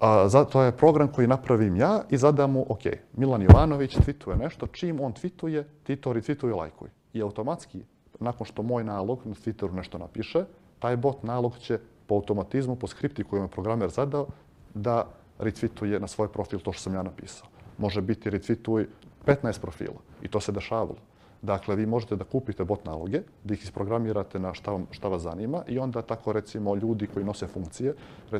[0.00, 2.82] a, za, to je program koji napravim ja i zadam mu, ok,
[3.16, 6.88] Milan Jovanović tweetuje nešto, čim on tweetuje, ti to retweetuje i lajkuj.
[7.12, 7.84] I automatski,
[8.20, 10.44] nakon što moj nalog na Twitteru nešto napiše,
[10.78, 11.78] taj bot nalog će
[12.08, 14.26] po automatizmu, po skripti koju je programer zadao,
[14.74, 15.04] da
[15.38, 17.48] retweetuje na svoj profil to što sam ja napisao.
[17.78, 18.86] Može biti retweetuj
[19.26, 20.96] 15 profila i to se dešavalo.
[21.42, 25.22] Dakle, vi možete da kupite bot naloge, da ih isprogramirate na šta, vam, šta vas
[25.22, 27.94] zanima i onda tako recimo ljudi koji nose funkcije,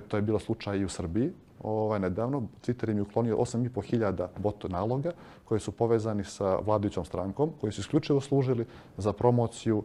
[0.09, 4.64] to je bilo slučaj i u Srbiji, ovaj, nedavno, Twitter im je uklonio 8.500 bot
[4.68, 5.12] naloga
[5.44, 9.83] koji su povezani sa vladajućom strankom, koji su isključivo služili za promociju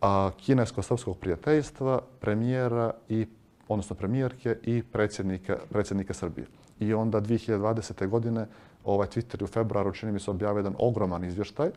[0.00, 3.26] a, kinesko-srpskog prijateljstva, premijera i
[3.68, 6.46] odnosno premijerke i predsjednika, predsjednika Srbije.
[6.80, 8.08] I onda 2020.
[8.08, 8.46] godine
[8.84, 11.70] ovaj Twitter u februaru čini mi se objavio jedan ogroman izvještaj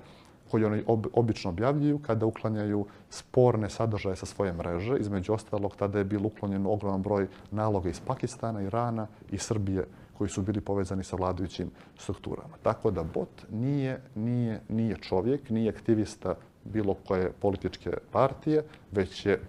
[0.52, 4.98] koji oni ob, obično objavljuju kada uklanjaju sporne sadržaje sa svoje mreže.
[4.98, 10.30] Između ostalog, tada je bilo uklonjen ogroman broj naloga iz Pakistana, Irana i Srbije koji
[10.30, 12.58] su bili povezani sa vladajućim strukturama.
[12.64, 19.42] Tako da bot nije, nije, nije čovjek, nije aktivista bilo koje političke partije, već je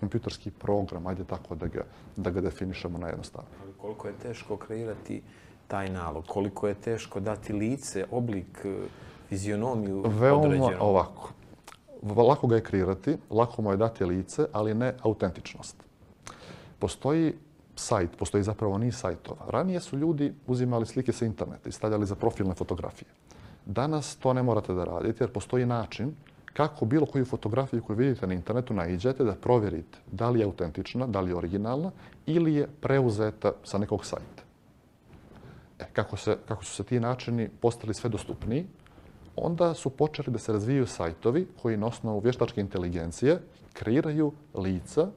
[0.00, 1.84] kompjuterski program, ajde tako da ga,
[2.16, 3.48] da ga definišemo na jednostavno.
[3.62, 5.22] Ali koliko je teško kreirati
[5.68, 6.24] taj nalog?
[6.26, 8.74] Koliko je teško dati lice, oblik, e,
[9.28, 10.74] fizionomiju Veoma određenom?
[10.80, 11.32] ovako.
[12.16, 15.76] Lako ga je kreirati, lako mu je dati lice, ali ne autentičnost.
[16.78, 17.34] Postoji
[17.76, 19.44] sajt, postoji zapravo ni sajtova.
[19.48, 23.08] Ranije su ljudi uzimali slike sa interneta i stavljali za profilne fotografije
[23.66, 26.14] Danas to ne morate da radite jer postoji način
[26.52, 31.06] kako bilo koju fotografiju koju vidite na internetu naiđete da provjerite da li je autentična,
[31.06, 31.90] da li je originalna
[32.26, 34.42] ili je preuzeta sa nekog sajta.
[35.78, 38.66] E, kako, se, kako su se ti načini postali sve dostupniji,
[39.36, 43.40] onda su počeli da se razvijaju sajtovi koji na osnovu vještačke inteligencije
[43.72, 45.08] kreiraju lica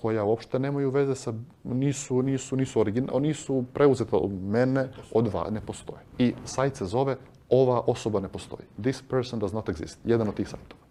[0.00, 1.32] koja uopšte nemaju veze sa,
[1.64, 6.00] nisu, nisu, nisu, original, nisu preuzeta od mene, od vas, ne postoje.
[6.18, 7.16] I sajt se zove
[7.52, 8.64] ova osoba ne postoji.
[8.82, 9.98] This person does not exist.
[10.04, 10.82] Jedan od tih sajtova.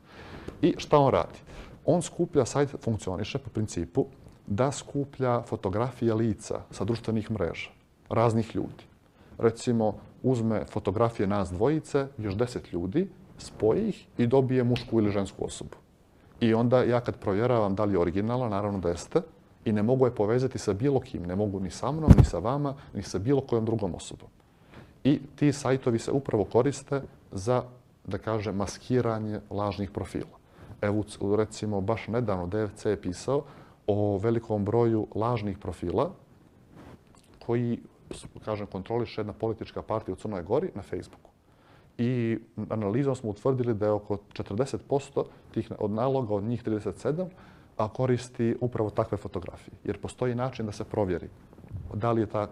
[0.62, 1.40] I šta on radi?
[1.86, 4.06] On skuplja, sajt funkcioniše po principu
[4.48, 7.70] da skuplja fotografije lica sa društvenih mreža,
[8.10, 8.86] raznih ljudi.
[9.38, 15.46] Recimo, uzme fotografije nas dvojice, još deset ljudi, spoji ih i dobije mušku ili žensku
[15.46, 15.76] osobu.
[16.40, 19.22] I onda ja kad provjeravam da li je originalna, naravno da jeste,
[19.66, 22.40] i ne mogu je povezati sa bilo kim, ne mogu ni sa mnom, ni sa
[22.40, 24.30] vama, ni sa bilo kojom drugom osobom.
[25.04, 27.64] I ti sajtovi se upravo koriste za,
[28.06, 30.38] da kaže, maskiranje lažnih profila.
[30.82, 31.04] Evo,
[31.38, 33.44] recimo, baš nedavno DFC je pisao
[33.88, 36.12] o velikom broju lažnih profila
[37.46, 37.80] koji,
[38.46, 41.30] kažem, kontroliše jedna politička partija u Crnoj Gori na Facebooku.
[41.98, 47.26] I analizom smo utvrdili da je oko 40% tih od naloga, od njih 37,
[47.88, 49.74] koristi upravo takve fotografije.
[49.84, 51.30] Jer postoji način da se provjeri
[51.94, 52.48] da li je ta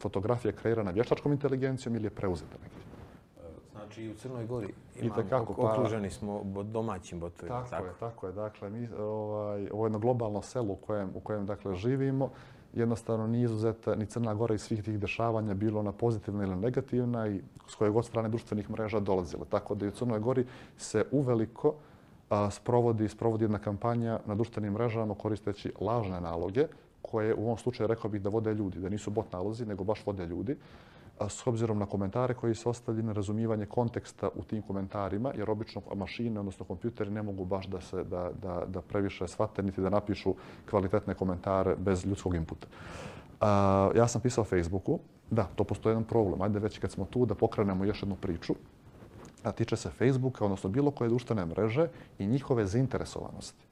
[0.00, 2.84] fotografija kreirana vještačkom inteligencijom ili je preuzeta negdje.
[3.72, 4.68] Znači i u Crnoj Gori
[5.00, 7.64] imamo, kako, pa, okruženi smo domaćim botovima.
[7.64, 8.32] Tako, tako, je, tako je.
[8.32, 12.30] Dakle, mi, ovaj, ovo je jedno globalno selo u kojem, u kojem dakle, živimo.
[12.72, 17.28] Jednostavno nije izuzeta ni Crna Gora i svih tih dešavanja bilo na pozitivna ili negativna
[17.28, 19.44] i s koje god strane društvenih mreža dolazile.
[19.50, 21.74] Tako da i u Crnoj Gori se uveliko
[22.30, 26.66] a, sprovodi, sprovodi jedna kampanja na društvenim mrežama koristeći lažne naloge
[27.02, 30.06] koje u ovom slučaju rekao bih da vode ljudi, da nisu bot nalozi, nego baš
[30.06, 30.56] vode ljudi,
[31.18, 35.50] a s obzirom na komentare koji se ostavljaju na razumijevanje konteksta u tim komentarima, jer
[35.50, 39.80] obično mašine, odnosno kompjuteri, ne mogu baš da se da, da, da previše shvate, niti
[39.80, 40.34] da napišu
[40.70, 42.66] kvalitetne komentare bez ljudskog inputa.
[43.40, 44.98] A, ja sam pisao Facebooku,
[45.30, 46.42] da, to postoji jedan problem.
[46.42, 48.54] Ajde već kad smo tu da pokrenemo još jednu priču,
[49.44, 53.64] a tiče se Facebooka, odnosno bilo koje društvene mreže i njihove zainteresovanosti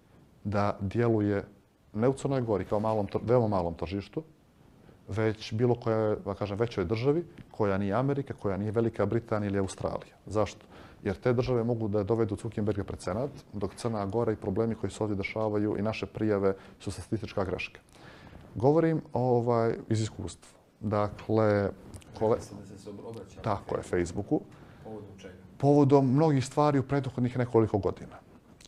[0.45, 1.45] da djeluje
[1.93, 4.23] ne u Crnoj Gori kao malom, veoma malom tržištu,
[5.09, 9.59] već bilo koje, da kažem, većoj državi, koja nije Amerika, koja nije Velika Britanija ili
[9.59, 10.17] Australija.
[10.27, 10.67] Zašto?
[11.03, 14.91] Jer te države mogu da dovedu Zuckerberga pred senat, dok Crna Gora i problemi koji
[14.91, 17.81] se ovdje dešavaju i naše prijave su statistička greška.
[18.55, 20.59] Govorim ovaj, iz iskustva.
[20.81, 21.71] Dakle,
[22.19, 22.39] kole...
[23.43, 24.41] Tako je, Facebooku.
[24.85, 25.42] Povodom čega?
[25.63, 28.19] Povodom mnogih stvari u prethodnih nekoliko godina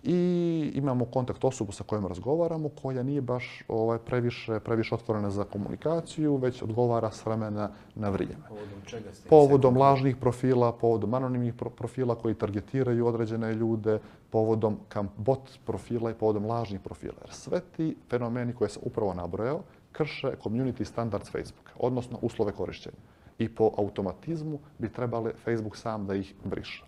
[0.04, 5.44] i imamo kontakt osobu sa kojom razgovaramo koja nije baš ovaj, previše, previše otvorena za
[5.44, 8.42] komunikaciju, već odgovara s vremena na vrijeme.
[8.48, 13.98] Povodom čega ste Povodom lažnih profila, povodom anonimnih profila koji targetiraju određene ljude,
[14.30, 14.78] povodom
[15.16, 17.14] bot profila i povodom lažnih profila.
[17.20, 19.60] Jer sve ti fenomeni koje sam upravo nabrojao
[19.92, 22.96] krše community standards Facebooka, odnosno uslove korišćenja.
[23.38, 26.84] I po automatizmu bi trebale Facebook sam da ih briše.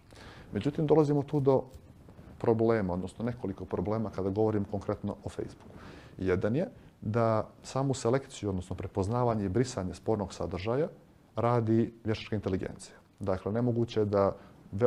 [0.52, 1.62] Međutim, dolazimo tu do
[2.38, 5.78] problema, odnosno nekoliko problema kada govorim konkretno o Facebooku.
[6.18, 6.68] Jedan je
[7.00, 10.88] da samu selekciju, odnosno prepoznavanje i brisanje spornog sadržaja
[11.36, 12.96] radi vještačka inteligencija.
[13.20, 14.36] Dakle, nemoguće je da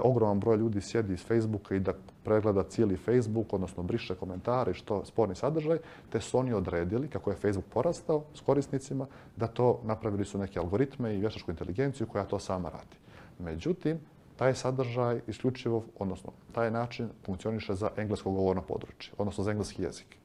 [0.03, 4.73] ogroman broj ljudi sjedi iz Facebooka i da pregleda cijeli Facebook, odnosno briše komentare i
[4.73, 5.77] što sporni sadržaj,
[6.09, 10.59] te su oni odredili, kako je Facebook porastao s korisnicima, da to napravili su neke
[10.59, 12.95] algoritme i vještačku inteligenciju koja to sama radi.
[13.39, 13.99] Međutim,
[14.35, 20.17] taj sadržaj isključivo, odnosno taj način funkcioniše za englesko govorno područje, odnosno za engleski jezik.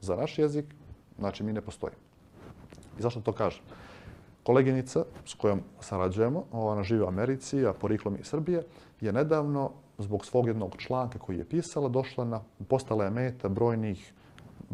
[0.00, 0.64] Za naš jezik,
[1.18, 2.00] znači mi ne postojimo.
[2.98, 3.62] I zašto to kažem?
[4.42, 8.62] Koleginica s kojom sarađujemo, ona živi u Americi, a poriklom iz Srbije,
[9.00, 14.12] je nedavno zbog svog jednog članka koji je pisala, došla na, postala je meta brojnih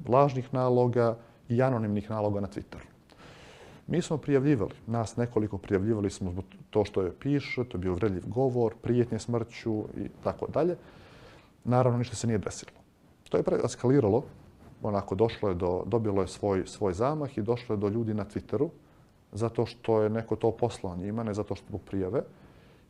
[0.09, 1.16] lažnih naloga
[1.48, 2.87] i anonimnih naloga na Twitteru.
[3.87, 7.94] Mi smo prijavljivali, nas nekoliko prijavljivali smo zbog to što je piše, to je bio
[7.94, 10.76] vredljiv govor, prijetnje smrću i tako dalje.
[11.64, 12.72] Naravno, ništa se nije desilo.
[13.28, 14.24] To je eskaliralo,
[14.83, 18.24] onako došlo je do, dobilo je svoj, svoj zamah i došlo je do ljudi na
[18.24, 18.68] Twitteru,
[19.32, 22.22] zato što je neko to poslao njima, ne zato što zbog prijave.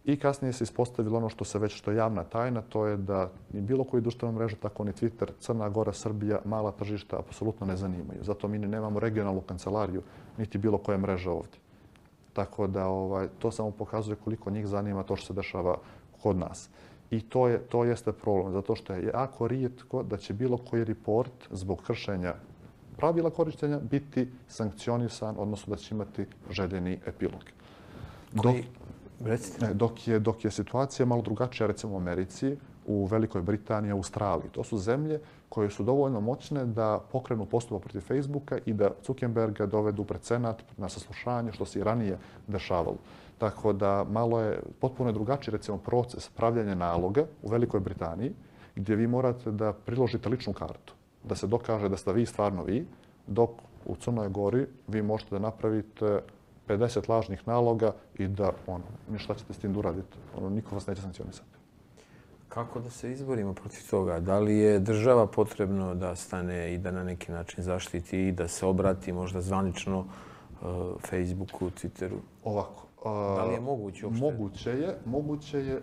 [0.05, 3.31] I kasnije se ispostavilo ono što se već što je javna tajna, to je da
[3.53, 7.77] ni bilo koji društvena mreža, tako ni Twitter, Crna Gora, Srbija, mala tržišta, apsolutno ne
[7.77, 8.23] zanimaju.
[8.23, 10.03] Zato mi nemamo regionalnu kancelariju,
[10.39, 11.61] niti bilo koje mreže ovdje.
[12.33, 15.77] Tako da ovaj, to samo pokazuje koliko njih zanima to što se dešava
[16.23, 16.71] kod nas.
[17.11, 20.85] I to, je, to jeste problem, zato što je jako rijetko da će bilo koji
[20.85, 22.35] report zbog kršenja
[22.99, 27.45] pravila korištenja biti sankcionisan, odnosno da će imati željeni epilog.
[28.37, 28.65] Koji,
[29.25, 29.67] Recite.
[29.67, 32.57] Ne, dok, je, dok je situacija malo drugačija, recimo u Americi,
[32.87, 34.51] u Velikoj Britaniji, Australiji.
[34.51, 39.67] To su zemlje koje su dovoljno moćne da pokrenu postupak protiv Facebooka i da Zuckerberga
[39.67, 42.97] dovedu pred senat na saslušanje, što se i ranije dešavalo.
[43.39, 48.33] Tako da malo je potpuno je drugačiji recimo proces pravljanja naloga u Velikoj Britaniji,
[48.77, 52.87] gdje vi morate da priložite ličnu kartu, da se dokaže da ste vi stvarno vi,
[53.27, 53.51] dok
[53.87, 56.21] u Crnoj Gori vi možete da napravite
[56.69, 60.17] 50 lažnih naloga i da ono, ništa ćete s tim da uradite.
[60.37, 61.49] Ono, niko vas neće sankcionisati.
[62.49, 64.21] Kako da se izborimo protiv toga?
[64.21, 68.49] Da li je država potrebno da stane i da na neki način zaštiti i da
[68.49, 70.69] se obrati možda zvanično uh,
[71.01, 72.19] Facebooku, Twitteru?
[72.45, 72.87] Ovako.
[72.99, 74.25] Uh, da li je moguće uopšte?
[74.25, 74.99] Moguće je.
[75.05, 75.83] Moguće je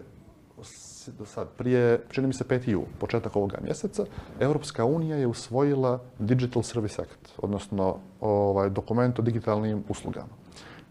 [1.17, 2.69] do sad, prije, čini mi se 5.
[2.69, 4.05] ju, početak ovoga mjeseca,
[4.39, 10.33] Europska unija je usvojila Digital Service Act, odnosno ovaj, dokument o digitalnim uslugama,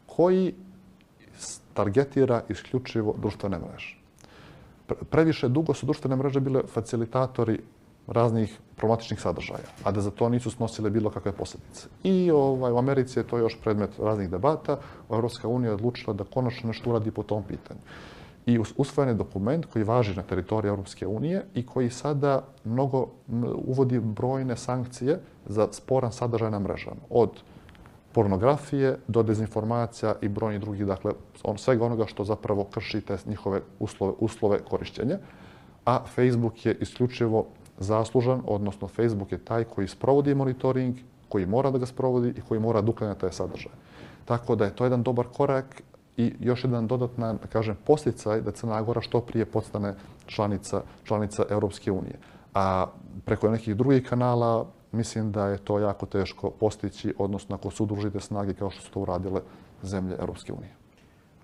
[0.06, 0.54] koji
[1.74, 4.04] targetira isključivo društvene mreže
[5.10, 7.60] previše dugo su društvene mreže bile facilitatori
[8.06, 11.88] raznih problematičnih sadržaja, a da za to nisu snosile bilo kakve posljedice.
[12.02, 14.78] I ovaj, u Americi je to još predmet raznih debata.
[15.10, 17.80] Evropska unija je odlučila da konačno nešto uradi po tom pitanju.
[18.46, 23.06] I usvojen je dokument koji važi na teritoriji Europske unije i koji sada mnogo
[23.66, 27.00] uvodi brojne sankcije za sporan sadržaj na mrežama.
[27.10, 27.30] Od
[28.12, 33.60] pornografije do dezinformacija i brojnih drugih, dakle, on, svega onoga što zapravo krši te njihove
[33.78, 35.18] uslove, uslove korišćenja.
[35.84, 37.46] A Facebook je isključivo
[37.78, 40.96] zaslužan, odnosno Facebook je taj koji sprovodi monitoring,
[41.28, 43.72] koji mora da ga sprovodi i koji mora da uklanja taj sadržaj.
[44.24, 45.82] Tako da je to jedan dobar korak
[46.16, 49.94] i još jedan dodatna, kažem, posljecaj da Crna Gora što prije postane
[50.26, 52.18] članica, članica Europske unije.
[52.54, 52.86] A
[53.24, 58.20] preko nekih drugih kanala mislim da je to jako teško postići, odnosno ako su udružite
[58.20, 59.40] snage kao što su to uradile
[59.82, 60.74] zemlje Europske unije.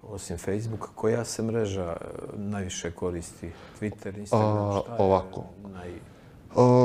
[0.02, 2.04] Osim Facebooka, koja se mreža e,
[2.36, 3.50] najviše koristi?
[3.80, 5.44] Twitter, Instagram, šta je ovako.
[5.72, 5.92] naj...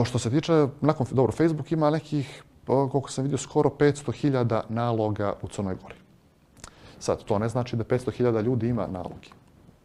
[0.05, 5.47] što se tiče, nakon, dobro, Facebook ima nekih, koliko sam vidio, skoro 500.000 naloga u
[5.47, 5.95] Crnoj Gori.
[7.05, 9.29] Sad, to ne znači da 500.000 ljudi ima nalogi.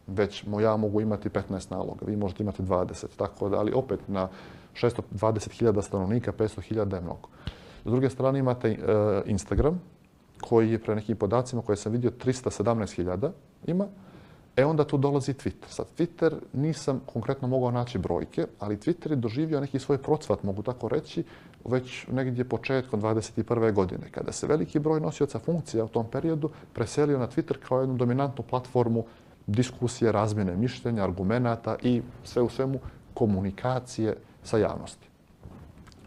[0.07, 4.27] Već ja mogu imati 15 naloga, vi možete imati 20, tako da, ali opet na
[4.73, 7.29] 620.000 stanovnika, 500.000 je mnogo.
[7.85, 8.77] S druge strane imate e,
[9.25, 9.81] Instagram,
[10.41, 13.31] koji je pre nekim podacima koje sam vidio 317.000
[13.65, 13.87] ima.
[14.55, 15.67] E onda tu dolazi Twitter.
[15.67, 20.63] Sad, Twitter nisam konkretno mogao naći brojke, ali Twitter je doživio neki svoj procvat, mogu
[20.63, 21.23] tako reći,
[21.65, 23.73] već negdje početkom 21.
[23.73, 27.95] godine, kada se veliki broj nosioca funkcija u tom periodu preselio na Twitter kao jednu
[27.95, 29.05] dominantnu platformu
[29.47, 32.79] diskusije, razmjene mišljenja, argumenata i sve u svemu
[33.13, 35.07] komunikacije sa javnosti.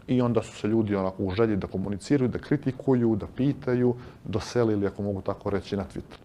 [0.07, 4.87] I onda su se ljudi onako u želji da komuniciraju, da kritikuju, da pitaju, doselili,
[4.87, 6.19] ako mogu tako reći, na Twitter.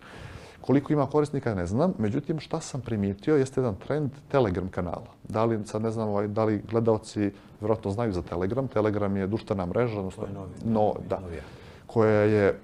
[0.60, 1.94] Koliko ima korisnika, ne znam.
[1.98, 5.10] Međutim, šta sam primijetio, jeste jedan trend Telegram kanala.
[5.28, 8.68] Da li, sad ne znam, ovaj, da li gledalci vjerojatno znaju za Telegram.
[8.68, 11.42] Telegram je društvena mreža, odnosno, novi, no, da, novija.
[11.86, 12.58] koja je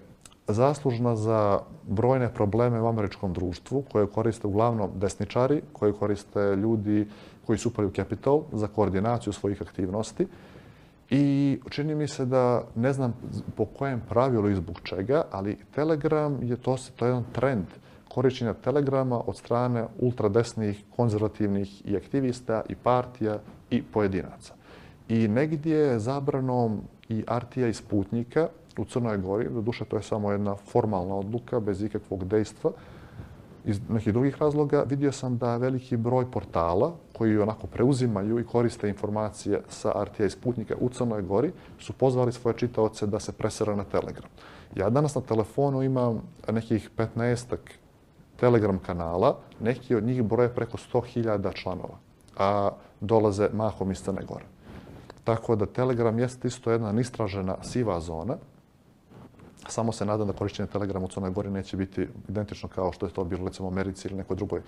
[0.48, 7.06] zaslužna za brojne probleme u američkom društvu, koje koriste uglavnom desničari, koje koriste ljudi
[7.46, 10.26] koji su upali u Capital za koordinaciju svojih aktivnosti.
[11.10, 13.14] I čini mi se da ne znam
[13.56, 17.66] po kojem pravilu i zbog čega, ali Telegram je to, to je jedan trend
[18.16, 23.38] korišćenja Telegrama od strane ultradesnih, konzervativnih i aktivista i partija
[23.70, 24.54] i pojedinaca.
[25.08, 28.48] I negdje je zabranom i Artija i Sputnika
[28.78, 32.72] u Crnoj Gori, do duše to je samo jedna formalna odluka bez ikakvog dejstva,
[33.64, 38.88] iz nekih drugih razloga, vidio sam da veliki broj portala koji onako preuzimaju i koriste
[38.88, 43.76] informacije sa RTA i Sputnika u Crnoj Gori su pozvali svoje čitaoce da se presera
[43.76, 44.30] na Telegram.
[44.76, 47.85] Ja danas na telefonu imam nekih 15-ak
[48.36, 51.98] Telegram kanala, neki od njih broje preko 100.000 članova,
[52.36, 52.70] a
[53.00, 54.44] dolaze mahom iz Crne Gore.
[55.24, 58.36] Tako da Telegram jeste isto jedna nistražena siva zona
[59.68, 63.12] Samo se nadam da korišćenje Telegrama u Crnoj Gori neće biti identično kao što je
[63.12, 64.62] to bilo recimo u Americi ili nekoj drugoj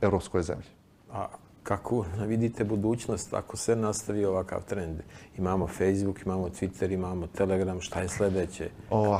[0.00, 0.66] evropskoj zemlji.
[1.12, 1.26] A
[1.68, 5.00] kako vidite budućnost ako se nastavi ovakav trend?
[5.38, 8.70] Imamo Facebook, imamo Twitter, imamo Telegram, šta je sljedeće?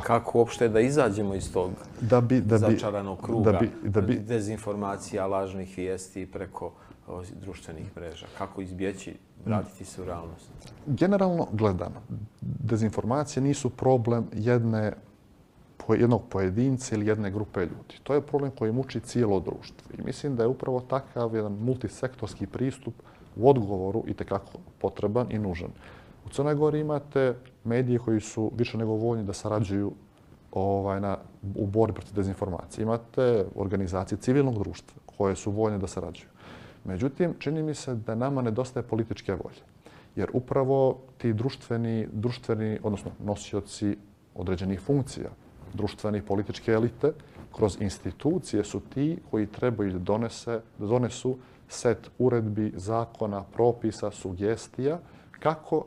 [0.02, 1.70] Kako uopšte da izađemo iz tog
[2.00, 6.72] da bi, da bi, začaranog kruga da bi, da bi, dezinformacija, lažnih vijesti preko
[7.40, 8.26] društvenih mreža?
[8.38, 9.14] Kako izbjeći,
[9.46, 10.50] vratiti se u realnost?
[10.86, 12.00] Generalno gledano,
[12.40, 14.92] dezinformacije nisu problem jedne
[15.94, 17.98] jednog pojedinca ili jedne grupe ljudi.
[18.02, 19.88] To je problem koji muči cijelo društvo.
[19.98, 22.94] I mislim da je upravo takav jedan multisektorski pristup
[23.36, 25.70] u odgovoru i tekako potreban i nužan.
[26.26, 27.34] U Crnoj Gori imate
[27.64, 29.92] medije koji su više nego voljni da sarađuju
[30.52, 31.16] ovaj, na,
[31.54, 32.82] u borbi protiv dezinformacije.
[32.82, 36.28] Imate organizacije civilnog društva koje su voljne da sarađuju.
[36.84, 39.62] Međutim, čini mi se da nama nedostaje političke volje.
[40.16, 43.96] Jer upravo ti društveni, društveni odnosno nosioci
[44.34, 45.30] određenih funkcija,
[45.74, 47.12] društvene i političke elite,
[47.56, 51.36] kroz institucije su ti koji trebaju da, donese, da donesu
[51.68, 54.98] set uredbi, zakona, propisa, sugestija,
[55.40, 55.84] kako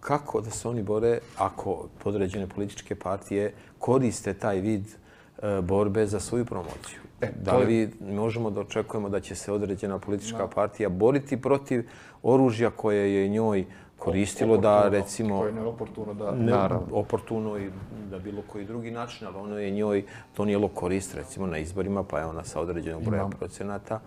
[0.00, 6.20] kako da se oni bore ako podređene političke partije koriste taj vid e, borbe za
[6.20, 7.00] svoju promociju?
[7.20, 7.90] E, da li je...
[8.00, 11.88] možemo da očekujemo da će se određena politička partija boriti protiv
[12.22, 13.64] oružja koje je njoj
[13.98, 16.30] koristilo da recimo koje je neoportuno da.
[16.30, 17.70] Ne, oportuno i
[18.10, 20.04] da bilo koji drugi način ali ono je njoj
[20.36, 24.00] donijelo korist recimo na izborima pa je ona sa određenog broja procenata.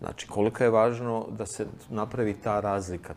[0.00, 3.14] Znači koliko je važno da se napravi ta razlika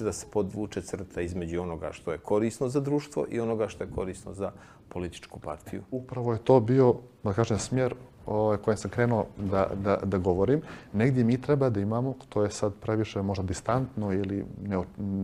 [0.00, 3.90] da se podvuče crta između onoga što je korisno za društvo i onoga što je
[3.94, 4.52] korisno za
[4.88, 5.82] političku partiju.
[5.90, 6.94] Upravo je to bio,
[7.24, 7.94] da kažem, smjer
[8.30, 10.60] o kojem sam krenuo da, da, da govorim.
[10.92, 14.78] Negdje mi treba da imamo, to je sad previše možda distantno ili ne,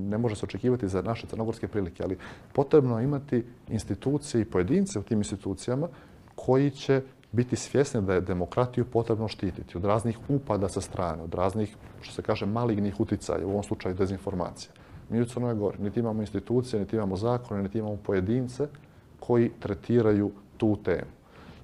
[0.08, 2.18] ne može se očekivati za naše crnogorske prilike, ali
[2.52, 5.88] potrebno je imati institucije i pojedince u tim institucijama
[6.34, 7.02] koji će
[7.32, 12.14] biti svjesni da je demokratiju potrebno štititi od raznih upada sa strane, od raznih, što
[12.14, 14.72] se kaže, malignih uticaja, u ovom slučaju dezinformacija.
[15.10, 18.68] Mi u Crnoj Gori niti imamo institucije, niti imamo zakone, niti imamo pojedince
[19.20, 21.10] koji tretiraju tu temu.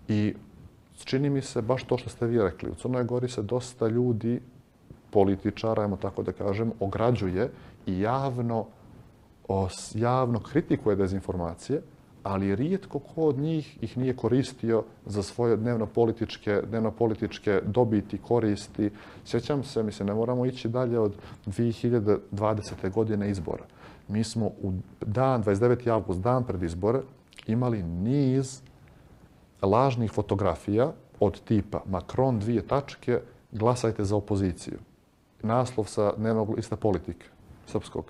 [0.09, 0.35] I
[1.05, 2.71] čini mi se baš to što ste vi rekli.
[2.71, 4.41] U Crnoj Gori se dosta ljudi,
[5.11, 7.51] političara, ajmo tako da kažem, ograđuje
[7.87, 8.67] i javno,
[9.95, 11.83] javno kritikuje dezinformacije,
[12.23, 18.19] ali rijetko ko od njih ih nije koristio za svoje dnevno političke, dnevno političke dobiti,
[18.19, 18.91] koristi.
[19.25, 22.93] Sjećam se, mislim, ne moramo ići dalje od 2020.
[22.93, 23.65] godine izbora.
[24.09, 25.91] Mi smo u dan, 29.
[25.91, 27.01] avgust, dan pred izbore,
[27.47, 28.63] imali niz
[29.63, 33.21] lažnih fotografija od tipa Macron dvije tačke,
[33.53, 34.79] glasajte za opoziciju.
[35.43, 37.27] Naslov sa dnevnog lista politike
[37.67, 38.05] srpskog.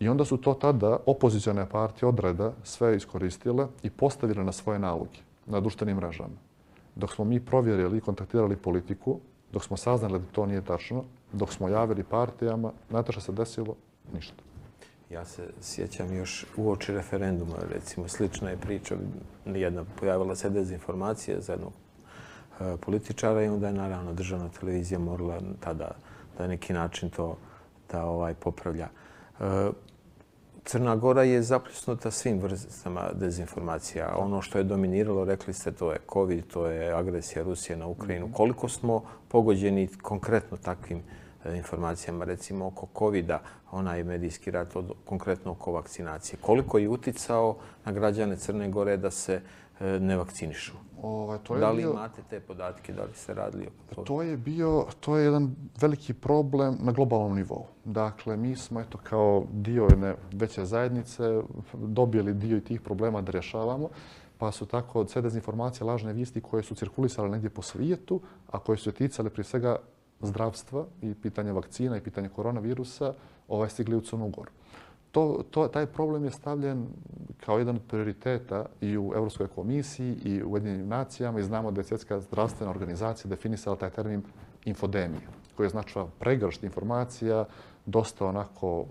[0.00, 5.18] I onda su to tada opozicijone partije odreda sve iskoristile i postavile na svoje naloge
[5.46, 6.38] na društvenim mrežama.
[6.94, 9.20] Dok smo mi provjerili i kontaktirali politiku,
[9.52, 13.74] dok smo saznali da to nije tačno, dok smo javili partijama, znate što se desilo?
[14.14, 14.49] Ništa.
[15.10, 18.96] Ja se sjećam još u oči referenduma, recimo, slična je priča,
[19.46, 21.72] jedna pojavila se dezinformacija za jednog
[22.60, 25.90] e, političara i onda je naravno državna televizija morala tada
[26.38, 27.36] da neki način to
[27.92, 28.88] da ovaj popravlja.
[29.40, 29.70] E,
[30.64, 34.14] Crna Gora je zapljusnuta svim vrstama dezinformacija.
[34.18, 38.26] Ono što je dominiralo, rekli ste, to je COVID, to je agresija Rusije na Ukrajinu.
[38.26, 38.34] Mhm.
[38.34, 41.02] Koliko smo pogođeni konkretno takvim
[41.44, 46.38] informacijama, recimo oko COVID-a, onaj medijski rat, od, konkretno oko vakcinacije.
[46.40, 49.40] Koliko je uticao na građane Crne Gore da se
[49.80, 50.72] e, ne vakcinišu?
[51.02, 54.02] Ovaj, to je da li bio, imate te podatke, da li se radili o to?
[54.02, 57.66] To je bio, to je jedan veliki problem na globalnom nivou.
[57.84, 63.88] Dakle, mi smo eto kao dio jedne veće zajednice dobili dio tih problema da rješavamo,
[64.38, 68.20] pa su tako sve dezinformacije, lažne vijesti koje su cirkulisale negdje po svijetu,
[68.50, 69.76] a koje su ticale prije svega
[70.20, 73.14] zdravstva i pitanja vakcina i pitanja koronavirusa,
[73.48, 74.50] ovaj stigli u Crnu Goru
[75.12, 76.86] to, to, taj problem je stavljen
[77.44, 81.80] kao jedan od prioriteta i u Evropskoj komisiji i u Ujedinjenim nacijama i znamo da
[81.80, 84.22] je Svjetska zdravstvena organizacija definisala taj termin
[84.64, 87.44] infodemija, koji je značila pregršt informacija,
[87.86, 88.84] dosta onako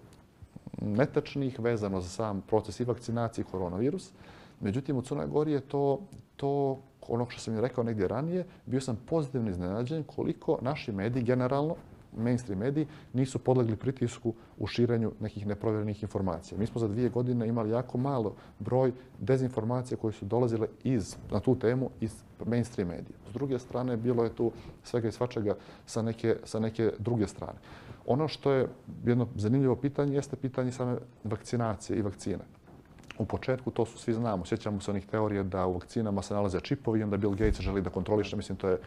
[0.81, 4.11] netačnih vezano za sam proces i vakcinacije i koronavirus.
[4.59, 5.99] Međutim, u Crnoj Gori je to,
[6.35, 11.23] to ono što sam im rekao negdje ranije, bio sam pozitivno iznenađen koliko naši mediji
[11.23, 11.75] generalno,
[12.17, 16.57] mainstream mediji nisu podlegli pritisku u širenju nekih neprovjerenih informacija.
[16.57, 21.39] Mi smo za dvije godine imali jako malo broj dezinformacija koje su dolazile iz, na
[21.39, 23.17] tu temu iz mainstream medija.
[23.29, 24.51] S druge strane, bilo je tu
[24.83, 25.55] svega i svačega
[25.85, 27.59] sa neke, sa neke druge strane.
[28.05, 28.67] Ono što je
[29.05, 32.43] jedno zanimljivo pitanje jeste pitanje same vakcinacije i vakcine.
[33.19, 34.45] U početku to su svi znamo.
[34.45, 37.81] Sjećamo se onih teorija da u vakcinama se nalaze čipovi i onda Bill Gates želi
[37.81, 38.35] da kontroliše.
[38.35, 38.79] Mislim, to je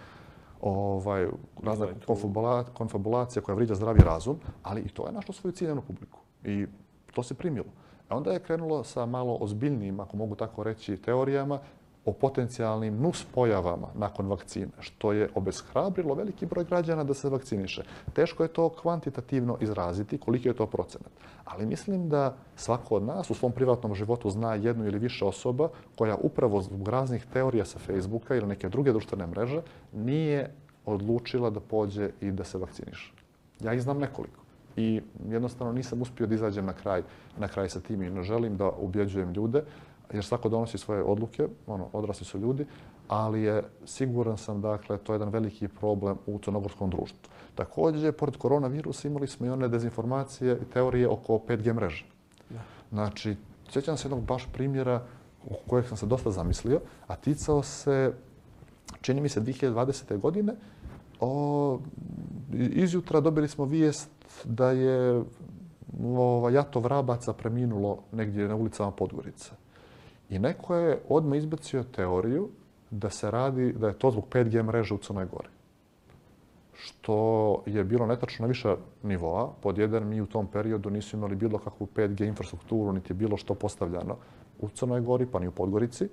[0.60, 1.28] ovaj,
[1.62, 1.86] razna
[2.74, 6.18] konfabulacija koja vriđa zdravi razum, ali i to je našlo svoju ciljenu publiku.
[6.44, 6.66] I
[7.14, 7.66] to se primilo.
[8.08, 11.58] A onda je krenulo sa malo ozbiljnim, ako mogu tako reći, teorijama
[12.04, 17.82] o potencijalnim nuspojavama nakon vakcine, što je obeshrabrilo veliki broj građana da se vakciniše.
[18.12, 21.12] Teško je to kvantitativno izraziti, koliko je to procenat.
[21.44, 25.68] Ali mislim da svako od nas u svom privatnom životu zna jednu ili više osoba
[25.96, 30.50] koja upravo zbog raznih teorija sa Facebooka ili neke druge društvene mreže nije
[30.86, 33.12] odlučila da pođe i da se vakciniše.
[33.60, 34.42] Ja ih znam nekoliko.
[34.76, 37.02] I jednostavno nisam uspio da izađem na kraj,
[37.38, 39.64] na kraj sa tim i ne želim da ubjeđujem ljude
[40.12, 42.66] jer svako donosi svoje odluke, ono, odrasli su ljudi,
[43.08, 47.18] ali je siguran sam, dakle, to je jedan veliki problem u crnogorskom društvu.
[47.54, 52.04] Također, pored koronavirusa imali smo i one dezinformacije i teorije oko 5G mreže.
[52.90, 53.36] Znači,
[53.70, 55.02] sjećam se jednog baš primjera
[55.44, 58.12] u kojeg sam se dosta zamislio, a ticao se,
[59.00, 60.18] čini mi se, 2020.
[60.18, 60.54] godine,
[61.20, 61.78] o,
[62.52, 64.10] izjutra dobili smo vijest
[64.44, 65.22] da je
[66.04, 69.61] ova, jato vrabaca preminulo negdje na ulicama Podgorica.
[70.32, 72.48] I neko je odmah izbacio teoriju
[72.90, 75.48] da se radi, da je to zbog 5G mreže u Crnoj Gori.
[76.74, 77.16] Što
[77.66, 79.52] je bilo netačno na više nivoa.
[79.62, 83.36] Pod jedan, mi u tom periodu nisu imali bilo kakvu 5G infrastrukturu, niti je bilo
[83.36, 84.16] što postavljano
[84.60, 86.08] u Crnoj Gori, pa ni u Podgorici.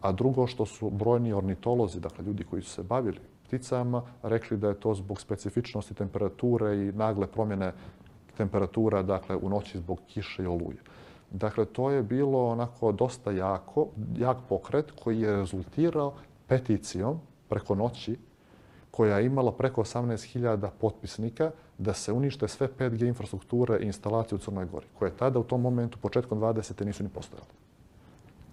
[0.00, 4.68] A drugo, što su brojni ornitolozi, dakle ljudi koji su se bavili pticama, rekli da
[4.68, 7.72] je to zbog specifičnosti temperature i nagle promjene
[8.36, 10.80] temperatura dakle, u noći zbog kiše i oluje.
[11.30, 16.12] Dakle, to je bilo onako dosta jako, jak pokret koji je rezultirao
[16.46, 18.16] peticijom preko noći
[18.90, 24.38] koja je imala preko 18.000 potpisnika da se unište sve 5G infrastrukture i instalacije u
[24.38, 26.84] Crnoj Gori, koje tada u tom momentu, početkom 20.
[26.84, 27.48] nisu ni postojale.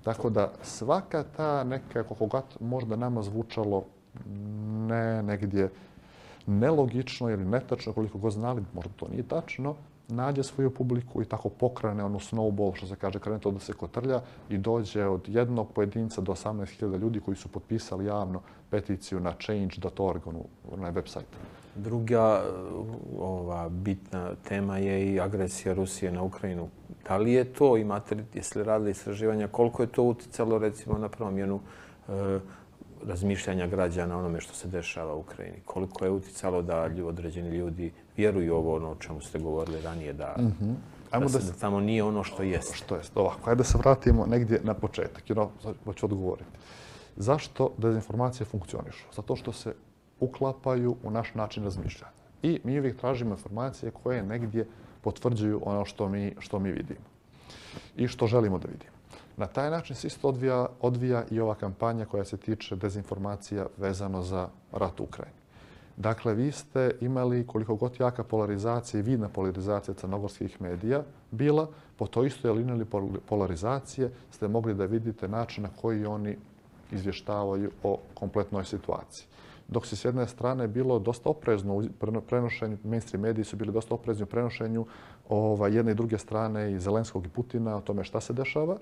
[0.04, 3.84] Tako da svaka ta neka, koliko god možda nama zvučalo
[4.88, 5.72] ne negdje
[6.46, 9.76] nelogično ili netačno, koliko god znali, možda to nije tačno,
[10.08, 13.74] nađe svoju publiku i tako pokrane ono snowball, što se kaže, krene to da se
[13.74, 19.34] kotrlja i dođe od jednog pojedinca do 18.000 ljudi koji su potpisali javno peticiju na
[19.46, 20.22] change.org,
[20.78, 21.26] na web sajt.
[21.76, 22.44] Druga
[23.20, 26.70] ova bitna tema je i agresija Rusije na Ukrajinu.
[27.08, 30.98] Da li je to, imate li, jeste li radili istraživanja, koliko je to uticalo recimo
[30.98, 31.60] na promjenu
[32.08, 32.40] e,
[33.06, 35.58] razmišljanja građana onome što se dešava u Ukrajini.
[35.66, 40.36] Koliko je uticalo da određeni ljudi vjeruju ovo ono o čemu ste govorili ranije, da,
[40.38, 40.76] mm -hmm.
[41.20, 42.76] da, se, da, da tamo nije ono što jeste.
[42.76, 43.18] Što jest.
[43.18, 45.30] Ovako, ajde da se vratimo negdje na početak.
[45.30, 45.38] Jer
[45.96, 46.50] ću odgovoriti.
[47.16, 49.06] Zašto dezinformacije funkcionišu?
[49.16, 49.74] Zato što se
[50.20, 52.14] uklapaju u naš način razmišljanja.
[52.44, 54.68] I mi uvijek tražimo informacije koje negdje
[55.02, 57.06] potvrđuju ono što mi, što mi vidimo
[57.96, 58.96] i što želimo da vidimo.
[59.38, 64.22] Na taj način se isto odvija, odvija i ova kampanja koja se tiče dezinformacija vezano
[64.22, 65.38] za rat u Ukrajini.
[65.98, 71.68] Dakle, vi ste imali koliko god jaka polarizacija i vidna polarizacija crnogorskih medija bila,
[71.98, 72.86] po toj istoj liniji
[73.26, 76.38] polarizacije ste mogli da vidite način na koji oni
[76.92, 79.28] izvještavaju o kompletnoj situaciji.
[79.68, 81.84] Dok se s jedne strane bilo dosta oprezno u
[82.28, 84.86] prenošenju, mainstream mediji su bili dosta oprezni u prenošenju
[85.30, 88.78] ova, jedne i druge strane i Zelenskog i Putina o tome šta se dešava,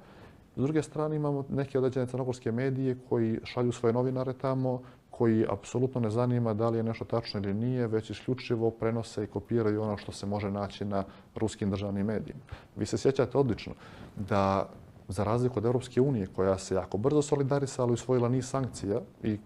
[0.56, 4.82] S druge strane imamo neke određene crnogorske medije koji šalju svoje novinare tamo,
[5.24, 9.28] koji apsolutno ne zanima da li je nešto tačno ili nije, već isključivo prenose i
[9.28, 11.04] kopiraju ono što se može naći na
[11.36, 12.42] ruskim državnim medijima.
[12.76, 13.74] Vi se sjećate odlično
[14.16, 14.70] da
[15.08, 19.38] za razliku od Europske unije, koja se jako brzo solidarisala i usvojila niz sankcija i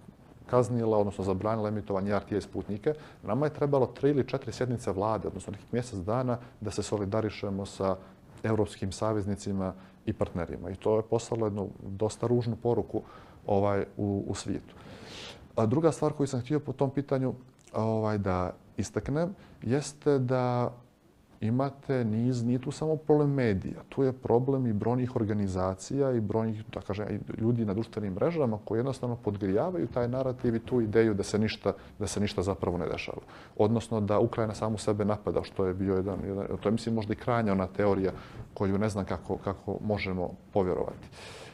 [0.49, 5.51] kaznila, odnosno zabranila emitovanje RTS putnike, nama je trebalo tri ili četiri sjednice vlade, odnosno
[5.51, 7.95] nekih mjesec dana, da se solidarišemo sa
[8.43, 9.73] evropskim saveznicima
[10.05, 10.69] i partnerima.
[10.69, 13.01] I to je poslalo jednu dosta ružnu poruku
[13.45, 14.75] ovaj u, u svijetu.
[15.57, 17.33] A druga stvar koju sam htio po tom pitanju
[17.73, 20.71] ovaj da istaknem jeste da
[21.41, 26.63] imate niz, nije tu samo problem medija, tu je problem i brojnih organizacija i brojnih
[26.73, 27.05] da kaže,
[27.37, 31.73] ljudi na društvenim mrežama koji jednostavno podgrijavaju taj narativ i tu ideju da se ništa,
[31.99, 33.21] da se ništa zapravo ne dešava.
[33.57, 37.13] Odnosno da Ukrajina samu sebe napada, što je bio jedan, jedan to je mislim možda
[37.13, 38.11] i krajnja ona teorija
[38.53, 41.07] koju ne znam kako, kako možemo povjerovati.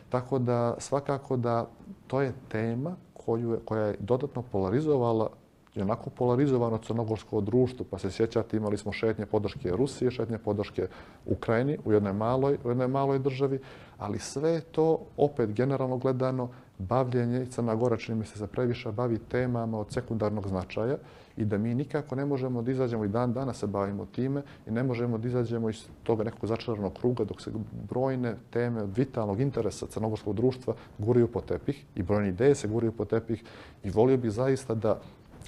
[0.10, 1.68] Tako da svakako da
[2.08, 2.96] to je tema
[3.26, 5.30] koju je, koja je dodatno polarizovala
[5.76, 10.88] je onako polarizovano crnogorsko društvo, pa se sjećate, imali smo šetnje podrške Rusije, šetnje podrške
[11.26, 13.60] Ukrajini u jednoj maloj, u jednoj maloj državi,
[13.98, 16.50] ali sve to, opet generalno gledano,
[16.90, 20.98] bavljenje i Crna Gora čini mi se za previše bavi temama od sekundarnog značaja
[21.38, 24.72] i da mi nikako ne možemo da izađemo i dan dana se bavimo time i
[24.72, 27.52] ne možemo da izađemo iz toga nekog začaranog kruga dok se
[27.90, 32.92] brojne teme od vitalnog interesa crnogorskog društva guraju po tepih i brojne ideje se guraju
[32.92, 33.44] po tepih
[33.84, 35.00] i volio bih zaista da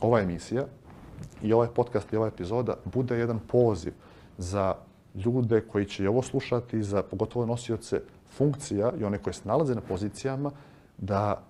[0.01, 0.65] ova emisija
[1.41, 3.93] i ovaj podcast i ova epizoda bude jedan poziv
[4.37, 4.75] za
[5.15, 8.01] ljude koji će ovo slušati, za pogotovo nosioce
[8.37, 10.51] funkcija i one koje se nalaze na pozicijama,
[10.97, 11.43] da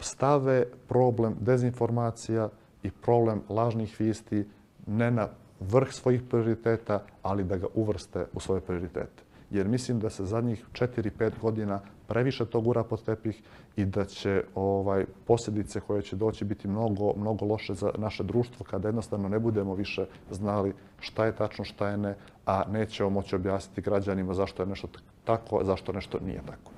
[0.00, 2.48] stave problem dezinformacija
[2.82, 4.46] i problem lažnih visti
[4.86, 5.28] ne na
[5.60, 9.22] vrh svojih prioriteta, ali da ga uvrste u svoje prioritete.
[9.50, 13.42] Jer mislim da se zadnjih 4-5 godina previše to gura pod tepih
[13.76, 18.66] i da će ovaj posljedice koje će doći biti mnogo, mnogo loše za naše društvo
[18.70, 23.36] kada jednostavno ne budemo više znali šta je tačno, šta je ne, a nećemo moći
[23.36, 24.88] objasniti građanima zašto je nešto
[25.24, 26.70] tako, zašto nešto nije tako.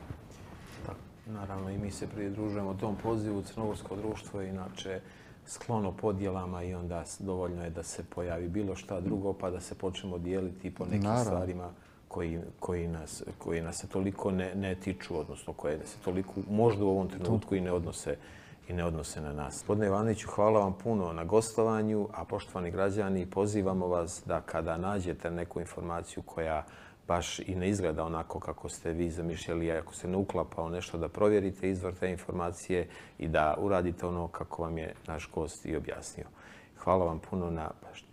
[1.28, 3.42] Naravno, i mi se pridružujemo tom pozivu.
[3.42, 5.00] Crnogorsko društvo je inače
[5.46, 9.74] sklono podjelama i onda dovoljno je da se pojavi bilo šta drugo pa da se
[9.74, 11.24] počnemo dijeliti po nekim Naravno.
[11.24, 11.70] stvarima
[12.08, 16.84] koji, koji, nas, koji nas se toliko ne, ne tiču, odnosno koje se toliko možda
[16.84, 18.16] u ovom trenutku i ne odnose
[18.68, 19.64] i ne odnose na nas.
[19.66, 25.30] Podne Ivanoviću, hvala vam puno na gostovanju, a poštovani građani, pozivamo vas da kada nađete
[25.30, 26.64] neku informaciju koja
[27.09, 31.09] baš i ne izgleda onako kako ste vi zamišljali, ako se ne uklapa nešto, da
[31.09, 32.88] provjerite izvor te informacije
[33.18, 36.26] i da uradite ono kako vam je naš gost i objasnio.
[36.78, 38.07] Hvala vam puno na pažnju.